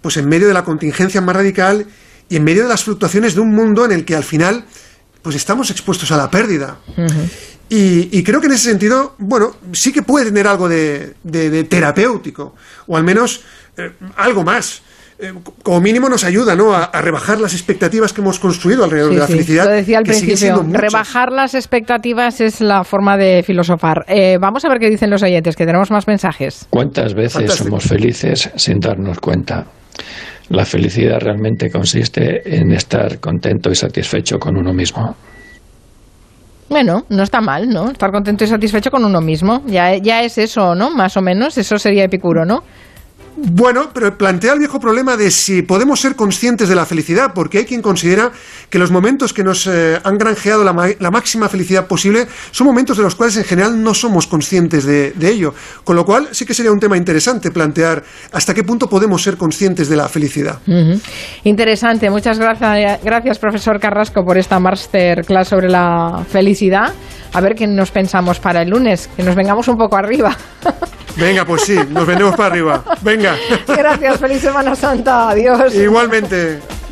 pues 0.02 0.18
en 0.18 0.28
medio 0.28 0.48
de 0.48 0.54
la 0.54 0.64
contingencia 0.64 1.22
más 1.22 1.36
radical 1.36 1.88
y 2.30 2.38
en 2.38 2.44
medio 2.44 2.64
de 2.64 2.70
las 2.70 2.84
fluctuaciones 2.84 3.36
de 3.36 3.42
un 3.42 3.54
mundo 3.54 3.86
en 3.86 3.92
el 3.92 4.06
que 4.06 4.16
al 4.16 4.24
final 4.24 4.66
pues 5.22 5.36
estamos 5.36 5.70
expuestos 5.70 6.12
a 6.12 6.18
la 6.18 6.30
pérdida. 6.30 6.80
Y, 7.76 8.24
creo 8.24 8.40
que 8.40 8.46
en 8.46 8.54
ese 8.54 8.70
sentido, 8.70 9.16
bueno, 9.18 9.56
sí 9.72 9.92
que 9.92 10.04
puede 10.04 10.26
tener 10.28 10.46
algo 10.46 10.70
de, 10.70 11.16
terapéutico, 11.68 12.54
o 12.86 12.96
al 12.96 13.04
menos 13.04 13.44
eh, 13.76 13.90
algo 14.18 14.44
más. 14.44 14.84
Eh, 15.18 15.34
como 15.64 15.80
mínimo 15.80 16.08
nos 16.10 16.24
ayuda 16.24 16.56
¿no? 16.56 16.74
A, 16.74 16.90
rebajar 17.02 17.40
las 17.40 17.54
expectativas 17.54 18.14
que 18.14 18.22
hemos 18.22 18.40
construido 18.40 18.84
alrededor 18.84 19.14
de 19.14 19.20
la 19.20 19.28
felicidad. 19.28 19.66
Lo 19.66 19.72
decía 19.72 19.98
al 19.98 20.04
principio, 20.04 20.64
rebajar 20.72 21.32
las 21.32 21.56
expectativas 21.56 22.42
es 22.42 22.62
la 22.62 22.84
forma 22.84 23.18
de 23.18 23.42
filosofar. 23.42 24.06
Eh, 24.08 24.38
vamos 24.40 24.64
a 24.66 24.70
ver 24.70 24.78
qué 24.78 24.92
dicen 24.92 25.10
los 25.10 25.24
oyentes, 25.24 25.56
que 25.56 25.66
tenemos 25.66 25.90
más 25.90 26.08
mensajes. 26.08 26.68
¿Cuántas 26.70 27.16
veces 27.16 27.54
somos 27.54 27.86
felices 27.86 28.52
sin 28.56 28.80
darnos 28.80 29.20
cuenta? 29.20 29.66
La 30.50 30.66
felicidad 30.66 31.20
realmente 31.20 31.72
consiste 31.72 32.42
en 32.56 32.72
estar 32.72 33.20
contento 33.20 33.72
y 33.72 33.76
satisfecho 33.76 34.38
con 34.38 34.58
uno 34.58 34.74
mismo. 34.74 35.16
Bueno, 36.70 37.06
no 37.10 37.24
está 37.24 37.42
mal, 37.42 37.70
¿no? 37.70 37.92
Estar 37.92 38.12
contento 38.12 38.44
y 38.44 38.48
satisfecho 38.48 38.90
con 38.90 39.06
uno 39.06 39.22
mismo. 39.22 39.62
Ya, 39.68 39.96
ya 39.98 40.24
es 40.24 40.38
eso, 40.38 40.76
¿no? 40.76 40.90
Más 40.90 41.16
o 41.18 41.22
menos, 41.22 41.58
eso 41.58 41.78
sería 41.78 42.04
Epicuro, 42.06 42.46
¿no? 42.46 42.64
Bueno, 43.36 43.90
pero 43.94 44.16
plantea 44.18 44.54
el 44.54 44.60
viejo 44.60 44.80
problema 44.80 45.18
de 45.18 45.32
si 45.32 45.64
podemos 45.64 46.00
ser 46.00 46.16
conscientes 46.16 46.70
de 46.70 46.76
la 46.76 46.86
felicidad, 46.86 47.32
porque 47.34 47.60
hay 47.60 47.66
quien 47.66 47.82
considera 47.82 48.32
que 48.70 48.78
los 48.78 48.92
momentos 48.92 49.34
que 49.34 49.44
nos 49.44 49.66
eh, 49.66 50.00
han 50.04 50.18
granjeado 50.18 50.64
la, 50.64 51.12
máxima 51.12 51.50
felicidad 51.50 51.88
posible 51.88 52.28
son 52.52 52.68
momentos 52.68 52.98
de 52.98 53.04
los 53.04 53.16
cuales 53.16 53.36
en 53.38 53.44
general 53.44 53.82
no 53.82 53.94
somos 53.94 54.28
conscientes 54.28 54.86
de, 54.86 55.14
ello. 55.24 55.54
Con 55.84 55.96
lo 55.96 56.06
cual 56.06 56.30
sí 56.32 56.46
que 56.46 56.54
sería 56.54 56.72
un 56.72 56.80
tema 56.80 56.96
interesante 56.96 57.50
plantear 57.50 58.04
hasta 58.32 58.54
qué 58.54 58.64
punto 58.64 58.88
podemos 58.88 59.24
ser 59.24 59.38
conscientes 59.38 59.90
de 59.90 59.96
la 59.96 60.08
felicidad. 60.08 60.60
Interesante. 61.44 62.10
Muchas 62.10 62.38
gracias, 62.38 63.04
gracias, 63.04 63.40
profesor 63.40 63.80
Carrasco, 63.80 64.24
por 64.24 64.38
esta 64.38 64.60
masterclass 64.60 65.48
sobre 65.48 65.70
la 65.70 66.24
felicidad. 66.30 66.94
A 67.34 67.42
ver 67.42 67.56
qué 67.56 67.66
nos 67.66 67.90
pensamos 67.90 68.40
para 68.40 68.62
el 68.62 68.70
lunes, 68.70 69.10
que 69.16 69.24
nos 69.24 69.36
vengamos 69.36 69.68
un 69.68 69.78
poco 69.78 69.98
arriba. 69.98 70.38
Venga, 71.16 71.46
pues 71.46 71.64
sí, 71.64 71.80
nos 71.90 72.06
venimos 72.06 72.36
para 72.36 72.48
arriba. 72.48 72.84
Venga. 73.02 73.36
Gracias, 73.68 74.20
feliz 74.20 74.42
Semana 74.42 74.76
Santa. 74.76 75.30
Adiós. 75.30 75.74
Igualmente. 75.76 76.60